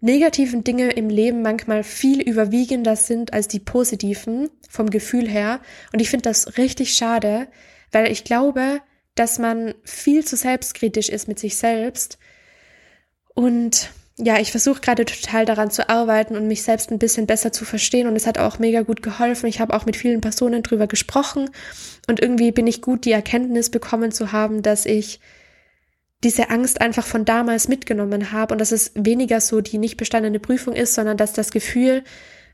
negativen 0.00 0.64
Dinge 0.64 0.90
im 0.90 1.10
Leben 1.10 1.42
manchmal 1.42 1.84
viel 1.84 2.20
überwiegender 2.20 2.96
sind 2.96 3.32
als 3.32 3.48
die 3.48 3.60
positiven 3.60 4.48
vom 4.68 4.90
Gefühl 4.90 5.28
her. 5.28 5.60
Und 5.92 6.00
ich 6.00 6.10
finde 6.10 6.24
das 6.24 6.56
richtig 6.56 6.94
schade, 6.94 7.48
weil 7.92 8.10
ich 8.10 8.24
glaube, 8.24 8.80
dass 9.14 9.38
man 9.38 9.74
viel 9.84 10.24
zu 10.24 10.36
selbstkritisch 10.36 11.08
ist 11.08 11.28
mit 11.28 11.38
sich 11.38 11.56
selbst. 11.56 12.18
Und 13.34 13.90
ja, 14.22 14.38
ich 14.38 14.50
versuche 14.50 14.80
gerade 14.80 15.04
total 15.04 15.46
daran 15.46 15.70
zu 15.70 15.88
arbeiten 15.88 16.36
und 16.36 16.46
mich 16.46 16.62
selbst 16.62 16.90
ein 16.90 16.98
bisschen 16.98 17.26
besser 17.26 17.52
zu 17.52 17.64
verstehen. 17.64 18.06
Und 18.06 18.16
es 18.16 18.26
hat 18.26 18.38
auch 18.38 18.58
mega 18.58 18.82
gut 18.82 19.02
geholfen. 19.02 19.46
Ich 19.46 19.60
habe 19.60 19.74
auch 19.74 19.86
mit 19.86 19.96
vielen 19.96 20.20
Personen 20.20 20.62
drüber 20.62 20.86
gesprochen. 20.86 21.50
Und 22.06 22.20
irgendwie 22.20 22.52
bin 22.52 22.66
ich 22.66 22.82
gut, 22.82 23.04
die 23.04 23.12
Erkenntnis 23.12 23.70
bekommen 23.70 24.12
zu 24.12 24.32
haben, 24.32 24.62
dass 24.62 24.84
ich 24.84 25.20
diese 26.22 26.50
Angst 26.50 26.80
einfach 26.82 27.06
von 27.06 27.24
damals 27.24 27.68
mitgenommen 27.68 28.30
habe 28.30 28.52
und 28.52 28.58
dass 28.58 28.72
es 28.72 28.92
weniger 28.94 29.40
so 29.40 29.62
die 29.62 29.78
nicht 29.78 29.96
bestandene 29.96 30.38
Prüfung 30.38 30.74
ist, 30.74 30.94
sondern 30.94 31.16
dass 31.16 31.32
das 31.32 31.50
Gefühl 31.50 32.04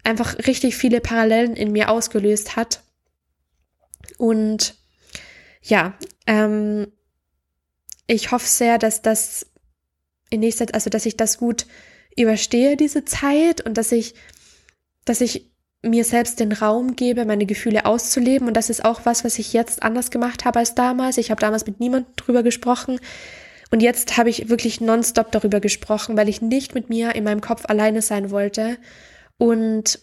einfach 0.04 0.38
richtig 0.46 0.76
viele 0.76 1.00
Parallelen 1.00 1.56
in 1.56 1.72
mir 1.72 1.90
ausgelöst 1.90 2.54
hat. 2.54 2.82
Und 4.18 4.76
ja, 5.62 5.94
ähm, 6.28 6.92
ich 8.06 8.30
hoffe 8.30 8.46
sehr, 8.46 8.78
dass 8.78 9.02
das 9.02 9.46
in 10.30 10.40
nächster, 10.40 10.66
also 10.72 10.90
dass 10.90 11.06
ich 11.06 11.16
das 11.16 11.38
gut 11.38 11.66
überstehe, 12.16 12.76
diese 12.76 13.04
Zeit 13.04 13.60
und 13.60 13.76
dass 13.78 13.92
ich, 13.92 14.14
dass 15.04 15.20
ich 15.20 15.50
mir 15.82 16.04
selbst 16.04 16.40
den 16.40 16.52
Raum 16.52 16.96
gebe, 16.96 17.24
meine 17.24 17.46
Gefühle 17.46 17.86
auszuleben. 17.86 18.48
Und 18.48 18.56
das 18.56 18.70
ist 18.70 18.84
auch 18.84 19.02
was, 19.04 19.24
was 19.24 19.38
ich 19.38 19.52
jetzt 19.52 19.82
anders 19.82 20.10
gemacht 20.10 20.44
habe 20.44 20.58
als 20.58 20.74
damals. 20.74 21.18
Ich 21.18 21.30
habe 21.30 21.40
damals 21.40 21.66
mit 21.66 21.80
niemandem 21.80 22.12
drüber 22.16 22.42
gesprochen. 22.42 22.98
Und 23.70 23.82
jetzt 23.82 24.16
habe 24.16 24.30
ich 24.30 24.48
wirklich 24.48 24.80
nonstop 24.80 25.32
darüber 25.32 25.60
gesprochen, 25.60 26.16
weil 26.16 26.28
ich 26.28 26.40
nicht 26.40 26.74
mit 26.74 26.88
mir 26.88 27.14
in 27.14 27.24
meinem 27.24 27.40
Kopf 27.40 27.64
alleine 27.66 28.02
sein 28.02 28.30
wollte. 28.30 28.78
Und 29.38 30.00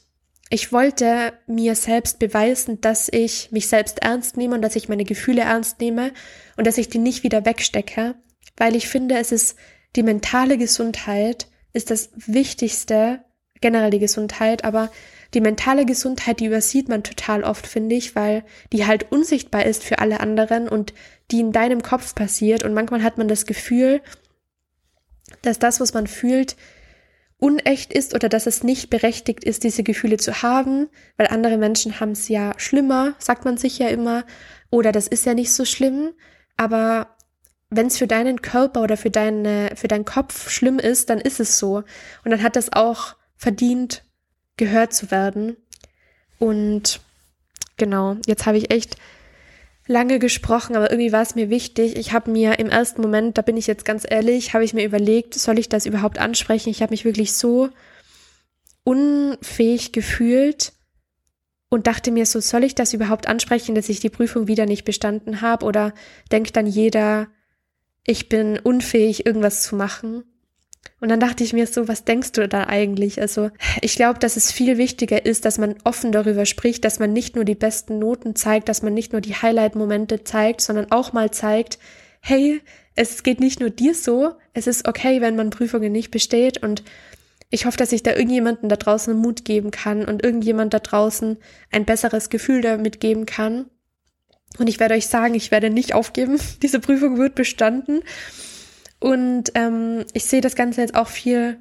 ich 0.49 0.71
wollte 0.71 1.33
mir 1.47 1.75
selbst 1.75 2.19
beweisen, 2.19 2.81
dass 2.81 3.09
ich 3.11 3.51
mich 3.51 3.67
selbst 3.67 3.99
ernst 4.03 4.37
nehme 4.37 4.55
und 4.55 4.61
dass 4.61 4.75
ich 4.75 4.89
meine 4.89 5.05
Gefühle 5.05 5.41
ernst 5.41 5.79
nehme 5.79 6.11
und 6.57 6.67
dass 6.67 6.77
ich 6.77 6.89
die 6.89 6.99
nicht 6.99 7.23
wieder 7.23 7.45
wegstecke, 7.45 8.15
weil 8.57 8.75
ich 8.75 8.87
finde, 8.87 9.15
es 9.15 9.31
ist 9.31 9.57
die 9.95 10.03
mentale 10.03 10.57
Gesundheit 10.57 11.47
ist 11.73 11.91
das 11.91 12.09
Wichtigste, 12.15 13.23
generell 13.61 13.91
die 13.91 13.99
Gesundheit, 13.99 14.63
aber 14.63 14.91
die 15.33 15.41
mentale 15.41 15.85
Gesundheit, 15.85 16.39
die 16.39 16.45
übersieht 16.45 16.89
man 16.89 17.03
total 17.03 17.43
oft, 17.43 17.65
finde 17.65 17.95
ich, 17.95 18.15
weil 18.15 18.43
die 18.71 18.85
halt 18.85 19.11
unsichtbar 19.11 19.65
ist 19.65 19.83
für 19.83 19.99
alle 19.99 20.19
anderen 20.19 20.67
und 20.67 20.93
die 21.31 21.39
in 21.39 21.51
deinem 21.51 21.81
Kopf 21.81 22.13
passiert. 22.13 22.63
Und 22.63 22.73
manchmal 22.73 23.01
hat 23.01 23.17
man 23.17 23.27
das 23.27 23.45
Gefühl, 23.45 24.01
dass 25.41 25.57
das, 25.57 25.79
was 25.79 25.93
man 25.93 26.05
fühlt, 26.05 26.55
unecht 27.37 27.91
ist 27.91 28.13
oder 28.13 28.29
dass 28.29 28.45
es 28.45 28.63
nicht 28.63 28.89
berechtigt 28.89 29.43
ist, 29.43 29.63
diese 29.63 29.83
Gefühle 29.83 30.17
zu 30.17 30.43
haben, 30.43 30.87
weil 31.17 31.27
andere 31.27 31.57
Menschen 31.57 31.99
haben 31.99 32.11
es 32.11 32.29
ja 32.29 32.53
schlimmer, 32.57 33.15
sagt 33.17 33.43
man 33.43 33.57
sich 33.57 33.79
ja 33.79 33.87
immer, 33.87 34.25
oder 34.69 34.91
das 34.91 35.07
ist 35.07 35.25
ja 35.25 35.33
nicht 35.33 35.51
so 35.51 35.65
schlimm. 35.65 36.11
Aber 36.55 37.12
wenn 37.75 37.87
es 37.87 37.97
für 37.97 38.07
deinen 38.07 38.41
Körper 38.41 38.81
oder 38.81 38.97
für, 38.97 39.09
deine, 39.09 39.71
für 39.75 39.87
deinen 39.87 40.05
Kopf 40.05 40.49
schlimm 40.49 40.79
ist, 40.79 41.09
dann 41.09 41.19
ist 41.19 41.39
es 41.39 41.59
so. 41.59 41.77
Und 42.23 42.31
dann 42.31 42.43
hat 42.43 42.55
das 42.55 42.73
auch 42.73 43.15
verdient, 43.35 44.03
gehört 44.57 44.93
zu 44.93 45.11
werden. 45.11 45.57
Und 46.39 47.01
genau, 47.77 48.17
jetzt 48.25 48.45
habe 48.45 48.57
ich 48.57 48.71
echt 48.71 48.97
lange 49.87 50.19
gesprochen, 50.19 50.75
aber 50.75 50.91
irgendwie 50.91 51.11
war 51.11 51.21
es 51.21 51.35
mir 51.35 51.49
wichtig. 51.49 51.97
Ich 51.97 52.13
habe 52.13 52.31
mir 52.31 52.59
im 52.59 52.69
ersten 52.69 53.01
Moment, 53.01 53.37
da 53.37 53.41
bin 53.41 53.57
ich 53.57 53.67
jetzt 53.67 53.85
ganz 53.85 54.05
ehrlich, 54.09 54.53
habe 54.53 54.63
ich 54.63 54.73
mir 54.73 54.85
überlegt, 54.85 55.33
soll 55.33 55.59
ich 55.59 55.69
das 55.69 55.85
überhaupt 55.85 56.19
ansprechen? 56.19 56.69
Ich 56.69 56.81
habe 56.81 56.91
mich 56.91 57.05
wirklich 57.05 57.33
so 57.33 57.69
unfähig 58.83 59.91
gefühlt 59.91 60.73
und 61.69 61.87
dachte 61.87 62.11
mir 62.11 62.25
so, 62.25 62.39
soll 62.39 62.63
ich 62.63 62.75
das 62.75 62.93
überhaupt 62.93 63.27
ansprechen, 63.27 63.75
dass 63.75 63.89
ich 63.89 63.99
die 63.99 64.09
Prüfung 64.09 64.47
wieder 64.47 64.65
nicht 64.65 64.85
bestanden 64.85 65.41
habe? 65.41 65.65
Oder 65.65 65.93
denkt 66.31 66.55
dann 66.55 66.67
jeder, 66.67 67.27
ich 68.05 68.29
bin 68.29 68.59
unfähig, 68.59 69.25
irgendwas 69.25 69.63
zu 69.63 69.75
machen? 69.75 70.23
Und 70.99 71.09
dann 71.09 71.19
dachte 71.19 71.43
ich 71.43 71.53
mir 71.53 71.67
so, 71.67 71.87
was 71.87 72.05
denkst 72.05 72.31
du 72.31 72.47
da 72.47 72.67
eigentlich? 72.67 73.19
Also 73.19 73.49
ich 73.81 73.95
glaube, 73.95 74.19
dass 74.19 74.37
es 74.37 74.51
viel 74.51 74.77
wichtiger 74.77 75.25
ist, 75.25 75.43
dass 75.43 75.57
man 75.57 75.75
offen 75.83 76.11
darüber 76.11 76.45
spricht, 76.45 76.85
dass 76.85 76.99
man 76.99 77.11
nicht 77.11 77.35
nur 77.35 77.43
die 77.43 77.55
besten 77.55 77.99
Noten 77.99 78.35
zeigt, 78.35 78.69
dass 78.69 78.81
man 78.81 78.93
nicht 78.93 79.11
nur 79.11 79.21
die 79.21 79.35
Highlight-Momente 79.35 80.23
zeigt, 80.23 80.61
sondern 80.61 80.91
auch 80.91 81.11
mal 81.11 81.31
zeigt, 81.31 81.77
hey, 82.21 82.61
es 82.95 83.23
geht 83.23 83.39
nicht 83.39 83.59
nur 83.59 83.69
dir 83.69 83.95
so, 83.95 84.33
es 84.53 84.67
ist 84.67 84.87
okay, 84.87 85.19
wenn 85.19 85.35
man 85.35 85.49
Prüfungen 85.49 85.91
nicht 85.91 86.11
besteht 86.11 86.63
und 86.63 86.83
ich 87.49 87.65
hoffe, 87.65 87.77
dass 87.77 87.91
ich 87.91 88.01
da 88.01 88.13
irgendjemanden 88.13 88.67
da 88.67 88.77
draußen 88.77 89.15
Mut 89.15 89.45
geben 89.45 89.71
kann 89.71 90.05
und 90.05 90.23
irgendjemand 90.23 90.73
da 90.73 90.79
draußen 90.79 91.37
ein 91.71 91.85
besseres 91.85 92.29
Gefühl 92.29 92.61
damit 92.61 92.99
geben 92.99 93.27
kann. 93.27 93.65
Und 94.59 94.67
ich 94.67 94.79
werde 94.79 94.95
euch 94.95 95.07
sagen, 95.07 95.33
ich 95.33 95.51
werde 95.51 95.69
nicht 95.69 95.93
aufgeben. 95.93 96.39
Diese 96.61 96.79
Prüfung 96.79 97.17
wird 97.17 97.35
bestanden. 97.35 98.01
Und 98.99 99.51
ähm, 99.55 100.05
ich 100.13 100.25
sehe 100.25 100.41
das 100.41 100.55
Ganze 100.55 100.81
jetzt 100.81 100.95
auch 100.95 101.07
viel 101.07 101.59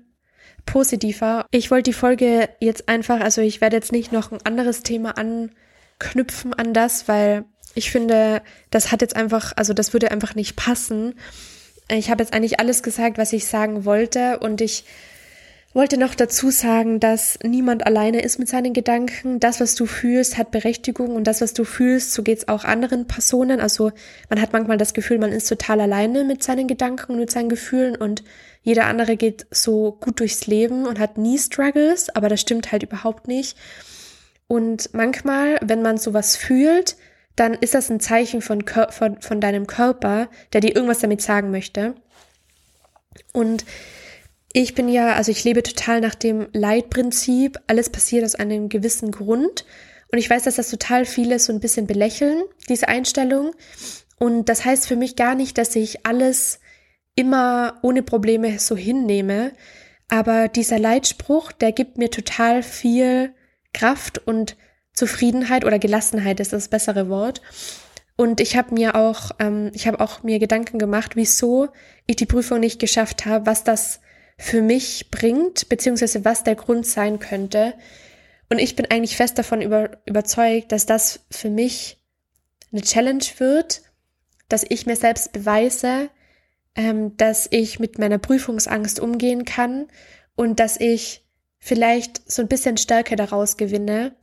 positiver. 0.67 1.47
Ich 1.51 1.71
wollte 1.71 1.91
die 1.91 1.97
Folge 1.97 2.49
jetzt 2.61 2.89
einfach, 2.89 3.21
also 3.21 3.41
ich 3.41 3.61
werde 3.61 3.77
jetzt 3.77 3.93
nicht 3.93 4.13
noch 4.13 4.31
ein 4.31 4.39
anderes 4.45 4.83
Thema 4.83 5.15
anknüpfen 5.19 6.55
an 6.55 6.73
das, 6.73 7.09
weil 7.09 7.45
ich 7.75 7.91
finde, 7.91 8.43
das 8.71 8.93
hat 8.93 9.01
jetzt 9.01 9.17
einfach, 9.17 9.53
also 9.57 9.73
das 9.73 9.93
würde 9.93 10.11
einfach 10.11 10.35
nicht 10.35 10.57
passen. 10.57 11.15
Ich 11.89 12.11
habe 12.11 12.23
jetzt 12.23 12.33
eigentlich 12.33 12.61
alles 12.61 12.83
gesagt, 12.83 13.19
was 13.19 13.33
ich 13.33 13.47
sagen 13.47 13.85
wollte 13.85 14.39
und 14.39 14.61
ich 14.61 14.85
wollte 15.75 15.97
noch 15.97 16.15
dazu 16.15 16.51
sagen, 16.51 17.01
dass 17.01 17.39
niemand 17.43 17.87
alleine 17.87 18.23
ist 18.23 18.39
mit 18.39 18.49
seinen 18.49 18.73
Gedanken. 18.75 19.41
Das, 19.41 19.61
was 19.61 19.75
du 19.75 19.87
fühlst, 19.87 20.37
hat 20.37 20.51
Berechtigung 20.51 21.17
und 21.17 21.27
das, 21.27 21.41
was 21.41 21.55
du 21.55 21.65
fühlst, 21.65 22.13
so 22.13 22.23
geht's 22.23 22.49
auch 22.49 22.65
anderen 22.65 23.07
Personen. 23.07 23.61
Also 23.61 23.91
man 24.29 24.41
hat 24.41 24.53
manchmal 24.53 24.77
das 24.77 24.93
Gefühl, 24.93 25.19
man 25.19 25.33
ist 25.33 25.49
total 25.49 25.81
alleine 25.81 26.25
mit 26.25 26.43
seinen 26.43 26.69
Gedanken 26.69 27.13
und 27.13 27.19
mit 27.21 27.31
seinen 27.31 27.49
Gefühlen 27.49 27.97
und 27.97 28.23
jeder 28.63 28.87
andere 28.87 29.17
geht 29.17 29.47
so 29.51 29.97
gut 30.01 30.21
durchs 30.21 30.47
Leben 30.47 30.87
und 30.87 30.99
hat 30.99 31.19
nie 31.19 31.39
Struggles, 31.39 32.11
aber 32.11 32.29
das 32.29 32.41
stimmt 32.41 32.71
halt 32.71 32.83
überhaupt 32.83 33.27
nicht. 33.27 33.57
Und 34.47 34.93
manchmal, 34.93 35.59
wenn 35.63 35.83
man 35.83 35.97
sowas 35.97 36.37
fühlt, 36.37 36.97
dann 37.35 37.55
ist 37.55 37.75
das 37.75 37.91
ein 37.91 37.99
Zeichen 37.99 38.43
von, 38.43 38.63
von, 38.91 39.21
von 39.21 39.41
deinem 39.41 39.67
Körper, 39.67 40.29
der 40.53 40.61
dir 40.61 40.77
irgendwas 40.77 40.99
damit 40.99 41.23
sagen 41.23 41.51
möchte. 41.51 41.95
Und 43.33 43.65
ich 44.53 44.75
bin 44.75 44.89
ja, 44.89 45.15
also 45.15 45.31
ich 45.31 45.45
lebe 45.45 45.63
total 45.63 46.01
nach 46.01 46.15
dem 46.15 46.49
Leitprinzip, 46.53 47.59
alles 47.67 47.91
passiert 47.91 48.25
aus 48.25 48.35
einem 48.35 48.69
gewissen 48.69 49.11
Grund. 49.11 49.65
Und 50.11 50.19
ich 50.19 50.29
weiß, 50.29 50.43
dass 50.43 50.57
das 50.57 50.69
total 50.69 51.07
viele 51.07 51.39
so 51.39 51.53
ein 51.53 51.61
bisschen 51.61 51.87
belächeln, 51.87 52.43
diese 52.69 52.89
Einstellung. 52.89 53.55
Und 54.19 54.49
das 54.51 54.65
heißt 54.65 54.87
für 54.87 54.97
mich 54.97 55.17
gar 55.17 55.35
nicht, 55.35 55.57
dass 55.57 55.75
ich 55.75 56.05
alles 56.05 56.61
immer 57.15 57.79
ohne 57.83 58.03
Probleme 58.03 58.59
so 58.59 58.77
hinnehme. 58.77 59.53
Aber 60.09 60.49
dieser 60.49 60.79
Leitspruch, 60.79 61.53
der 61.53 61.73
gibt 61.73 61.97
mir 61.97 62.11
total 62.11 62.63
viel 62.63 63.35
Kraft 63.73 64.19
und 64.27 64.57
Zufriedenheit 64.93 65.65
oder 65.65 65.79
Gelassenheit 65.79 66.41
ist 66.41 66.53
das 66.53 66.69
bessere 66.69 67.09
Wort. 67.09 67.41
Und 68.17 68.41
ich 68.43 68.59
habe 68.59 68.75
mir 68.75 68.95
auch, 68.95 69.31
ähm, 69.39 69.71
ich 69.73 69.87
habe 69.87 70.01
auch 70.01 70.23
mir 70.23 70.39
Gedanken 70.39 70.79
gemacht, 70.79 71.17
wieso 71.17 71.69
ich 72.07 72.17
die 72.17 72.27
Prüfung 72.27 72.61
nicht 72.61 72.79
geschafft 72.79 73.25
habe, 73.25 73.47
was 73.47 73.65
das 73.65 74.02
für 74.43 74.61
mich 74.61 75.09
bringt, 75.13 75.69
beziehungsweise 75.69 76.25
was 76.25 76.43
der 76.43 76.57
Grund 76.57 76.85
sein 76.85 77.21
könnte. 77.21 77.75
Und 78.51 78.59
ich 78.59 78.75
bin 78.75 78.87
eigentlich 78.91 79.17
fest 79.17 79.39
davon 79.39 79.63
über, 79.63 80.03
überzeugt, 80.05 80.73
dass 80.73 80.85
das 80.85 81.21
für 81.31 81.49
mich 81.49 82.03
eine 82.73 82.83
Challenge 82.83 83.25
wird, 83.39 83.83
dass 84.49 84.67
ich 84.69 84.85
mir 84.85 84.97
selbst 84.97 85.33
beweise, 85.33 86.11
ähm, 86.75 87.17
dass 87.17 87.47
ich 87.53 87.79
mit 87.79 88.01
meiner 88.01 88.19
Prüfungsangst 88.19 88.99
umgehen 88.99 89.45
kann 89.45 89.87
und 90.35 90.59
dass 90.59 90.77
ich 90.77 91.25
vielleicht 91.61 92.29
so 92.31 92.43
ein 92.43 92.49
bisschen 92.49 92.79
Stärke 92.79 93.15
daraus 93.15 93.57
gewinne. 93.57 94.17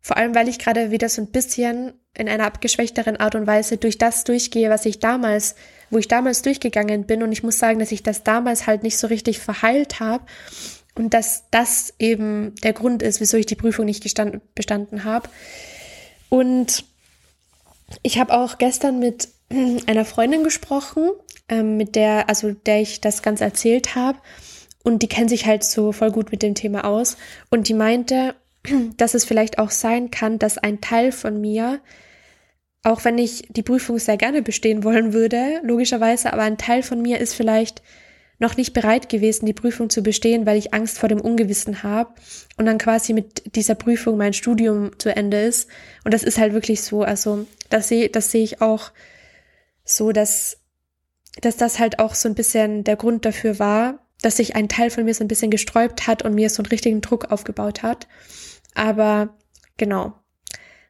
Vor 0.00 0.16
allem, 0.16 0.34
weil 0.34 0.48
ich 0.48 0.58
gerade 0.58 0.90
wieder 0.90 1.10
so 1.10 1.20
ein 1.20 1.30
bisschen 1.30 1.92
in 2.16 2.30
einer 2.30 2.46
abgeschwächteren 2.46 3.18
Art 3.18 3.34
und 3.34 3.46
Weise 3.46 3.76
durch 3.76 3.98
das 3.98 4.24
durchgehe, 4.24 4.70
was 4.70 4.86
ich 4.86 5.00
damals, 5.00 5.54
wo 5.90 5.98
ich 5.98 6.08
damals 6.08 6.42
durchgegangen 6.42 7.04
bin. 7.04 7.22
Und 7.22 7.32
ich 7.32 7.42
muss 7.42 7.58
sagen, 7.58 7.78
dass 7.78 7.92
ich 7.92 8.02
das 8.02 8.22
damals 8.22 8.66
halt 8.66 8.82
nicht 8.82 8.98
so 8.98 9.06
richtig 9.06 9.38
verheilt 9.38 10.00
habe. 10.00 10.24
Und 10.94 11.14
dass 11.14 11.44
das 11.50 11.94
eben 11.98 12.54
der 12.62 12.72
Grund 12.72 13.02
ist, 13.02 13.20
wieso 13.20 13.36
ich 13.36 13.46
die 13.46 13.54
Prüfung 13.54 13.84
nicht 13.84 14.02
gestand, 14.02 14.40
bestanden 14.54 15.04
habe. 15.04 15.28
Und 16.28 16.84
ich 18.02 18.18
habe 18.18 18.34
auch 18.34 18.58
gestern 18.58 18.98
mit 18.98 19.28
einer 19.86 20.04
Freundin 20.04 20.44
gesprochen, 20.44 21.10
ähm, 21.48 21.76
mit 21.76 21.96
der, 21.96 22.28
also 22.28 22.52
der 22.52 22.80
ich 22.80 23.00
das 23.00 23.22
Ganze 23.22 23.44
erzählt 23.44 23.94
habe. 23.94 24.18
Und 24.82 25.02
die 25.02 25.08
kennt 25.08 25.30
sich 25.30 25.46
halt 25.46 25.64
so 25.64 25.92
voll 25.92 26.10
gut 26.10 26.30
mit 26.30 26.42
dem 26.42 26.54
Thema 26.54 26.84
aus. 26.84 27.16
Und 27.50 27.68
die 27.68 27.74
meinte, 27.74 28.34
dass 28.96 29.14
es 29.14 29.24
vielleicht 29.24 29.58
auch 29.58 29.70
sein 29.70 30.10
kann, 30.10 30.38
dass 30.38 30.58
ein 30.58 30.80
Teil 30.80 31.12
von 31.12 31.40
mir, 31.40 31.80
auch 32.82 33.04
wenn 33.04 33.18
ich 33.18 33.46
die 33.50 33.62
Prüfung 33.62 33.98
sehr 33.98 34.16
gerne 34.16 34.42
bestehen 34.42 34.84
wollen 34.84 35.12
würde, 35.12 35.60
logischerweise, 35.62 36.32
aber 36.32 36.42
ein 36.42 36.58
Teil 36.58 36.82
von 36.82 37.02
mir 37.02 37.18
ist 37.18 37.34
vielleicht 37.34 37.82
noch 38.40 38.56
nicht 38.56 38.72
bereit 38.72 39.10
gewesen, 39.10 39.44
die 39.44 39.52
Prüfung 39.52 39.90
zu 39.90 40.02
bestehen, 40.02 40.46
weil 40.46 40.56
ich 40.56 40.72
Angst 40.72 40.98
vor 40.98 41.10
dem 41.10 41.20
Ungewissen 41.20 41.82
habe 41.82 42.14
und 42.56 42.64
dann 42.64 42.78
quasi 42.78 43.12
mit 43.12 43.54
dieser 43.54 43.74
Prüfung 43.74 44.16
mein 44.16 44.32
Studium 44.32 44.98
zu 44.98 45.14
Ende 45.14 45.42
ist. 45.42 45.68
Und 46.04 46.14
das 46.14 46.22
ist 46.22 46.38
halt 46.38 46.54
wirklich 46.54 46.80
so. 46.80 47.02
Also 47.02 47.46
das 47.68 47.88
sehe 47.88 48.08
das 48.08 48.30
sehe 48.30 48.42
ich 48.42 48.62
auch 48.62 48.92
so, 49.84 50.10
dass, 50.10 50.56
dass 51.42 51.58
das 51.58 51.78
halt 51.78 51.98
auch 51.98 52.14
so 52.14 52.30
ein 52.30 52.34
bisschen 52.34 52.82
der 52.82 52.96
Grund 52.96 53.26
dafür 53.26 53.58
war, 53.58 54.06
dass 54.22 54.38
sich 54.38 54.56
ein 54.56 54.70
Teil 54.70 54.88
von 54.88 55.04
mir 55.04 55.12
so 55.12 55.22
ein 55.22 55.28
bisschen 55.28 55.50
gesträubt 55.50 56.06
hat 56.06 56.22
und 56.22 56.34
mir 56.34 56.48
so 56.48 56.62
einen 56.62 56.70
richtigen 56.70 57.02
Druck 57.02 57.30
aufgebaut 57.30 57.82
hat. 57.82 58.08
Aber 58.74 59.36
genau. 59.76 60.14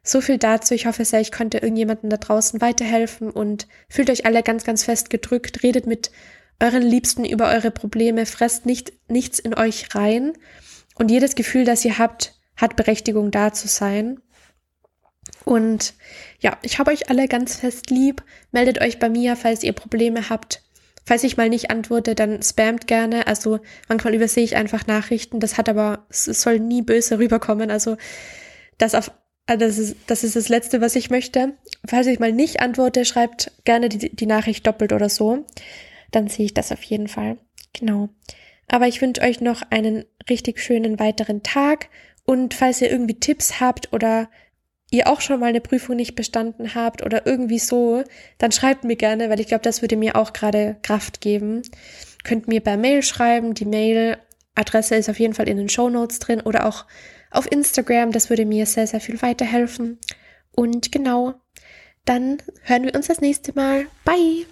So 0.03 0.19
viel 0.21 0.37
dazu. 0.37 0.73
Ich 0.73 0.85
hoffe 0.87 1.05
sehr, 1.05 1.21
ich 1.21 1.31
konnte 1.31 1.59
irgendjemandem 1.59 2.09
da 2.09 2.17
draußen 2.17 2.59
weiterhelfen 2.61 3.29
und 3.29 3.67
fühlt 3.87 4.09
euch 4.09 4.25
alle 4.25 4.41
ganz, 4.41 4.63
ganz 4.63 4.83
fest 4.83 5.09
gedrückt. 5.09 5.63
Redet 5.63 5.85
mit 5.85 6.11
euren 6.59 6.81
Liebsten 6.81 7.25
über 7.25 7.49
eure 7.49 7.71
Probleme. 7.71 8.25
Fresst 8.25 8.65
nicht, 8.65 8.93
nichts 9.07 9.39
in 9.39 9.53
euch 9.53 9.93
rein. 9.93 10.33
Und 10.95 11.11
jedes 11.11 11.35
Gefühl, 11.35 11.65
das 11.65 11.85
ihr 11.85 11.97
habt, 11.97 12.35
hat 12.57 12.75
Berechtigung 12.75 13.31
da 13.31 13.53
zu 13.53 13.67
sein. 13.67 14.19
Und 15.45 15.93
ja, 16.39 16.57
ich 16.63 16.79
habe 16.79 16.91
euch 16.91 17.09
alle 17.09 17.27
ganz 17.27 17.55
fest 17.57 17.89
lieb. 17.89 18.23
Meldet 18.51 18.81
euch 18.81 18.99
bei 18.99 19.09
mir, 19.09 19.35
falls 19.35 19.63
ihr 19.63 19.73
Probleme 19.73 20.29
habt. 20.29 20.63
Falls 21.03 21.23
ich 21.23 21.37
mal 21.37 21.49
nicht 21.49 21.71
antworte, 21.71 22.15
dann 22.15 22.41
spamt 22.43 22.87
gerne. 22.87 23.27
Also 23.27 23.59
manchmal 23.87 24.13
übersehe 24.13 24.43
ich 24.43 24.55
einfach 24.55 24.87
Nachrichten. 24.87 25.39
Das 25.39 25.57
hat 25.57 25.69
aber, 25.69 26.05
es 26.09 26.25
soll 26.25 26.59
nie 26.59 26.81
böse 26.81 27.17
rüberkommen. 27.17 27.71
Also 27.71 27.97
das 28.77 28.95
auf, 28.95 29.11
ah, 29.47 29.57
das 29.57 29.77
ist, 29.77 29.95
das 30.07 30.23
ist 30.23 30.35
das 30.35 30.49
Letzte, 30.49 30.81
was 30.81 30.95
ich 30.95 31.09
möchte. 31.09 31.53
Falls 31.85 32.07
ich 32.07 32.19
mal 32.19 32.31
nicht 32.31 32.59
antworte, 32.61 33.05
schreibt 33.05 33.51
gerne 33.63 33.89
die, 33.89 34.15
die 34.15 34.25
Nachricht 34.25 34.65
doppelt 34.67 34.93
oder 34.93 35.09
so. 35.09 35.45
Dann 36.11 36.27
sehe 36.27 36.45
ich 36.45 36.53
das 36.53 36.71
auf 36.71 36.83
jeden 36.83 37.07
Fall. 37.07 37.37
Genau. 37.73 38.09
Aber 38.67 38.87
ich 38.87 39.01
wünsche 39.01 39.21
euch 39.21 39.41
noch 39.41 39.63
einen 39.69 40.05
richtig 40.29 40.59
schönen 40.59 40.99
weiteren 40.99 41.43
Tag. 41.43 41.89
Und 42.25 42.53
falls 42.53 42.81
ihr 42.81 42.91
irgendwie 42.91 43.19
Tipps 43.19 43.59
habt 43.59 43.91
oder 43.93 44.29
ihr 44.91 45.07
auch 45.07 45.21
schon 45.21 45.39
mal 45.39 45.47
eine 45.47 45.61
Prüfung 45.61 45.95
nicht 45.95 46.15
bestanden 46.15 46.75
habt 46.75 47.03
oder 47.03 47.25
irgendwie 47.25 47.59
so, 47.59 48.03
dann 48.37 48.51
schreibt 48.51 48.83
mir 48.83 48.97
gerne, 48.97 49.29
weil 49.29 49.39
ich 49.39 49.47
glaube, 49.47 49.63
das 49.63 49.81
würde 49.81 49.95
mir 49.95 50.15
auch 50.15 50.33
gerade 50.33 50.77
Kraft 50.83 51.21
geben. 51.21 51.63
Könnt 52.23 52.47
mir 52.47 52.59
per 52.59 52.77
Mail 52.77 53.01
schreiben. 53.01 53.53
Die 53.53 53.65
Mail-Adresse 53.65 54.95
ist 54.95 55.09
auf 55.09 55.19
jeden 55.19 55.33
Fall 55.33 55.49
in 55.49 55.57
den 55.57 55.69
Show 55.69 55.89
Notes 55.89 56.19
drin 56.19 56.41
oder 56.41 56.65
auch 56.67 56.85
auf 57.31 57.51
Instagram. 57.51 58.11
Das 58.11 58.29
würde 58.29 58.45
mir 58.45 58.65
sehr, 58.65 58.87
sehr 58.87 59.01
viel 59.01 59.21
weiterhelfen. 59.21 59.99
Und 60.51 60.91
genau, 60.91 61.33
dann 62.05 62.37
hören 62.63 62.83
wir 62.83 62.95
uns 62.95 63.07
das 63.07 63.21
nächste 63.21 63.53
Mal. 63.53 63.87
Bye! 64.05 64.45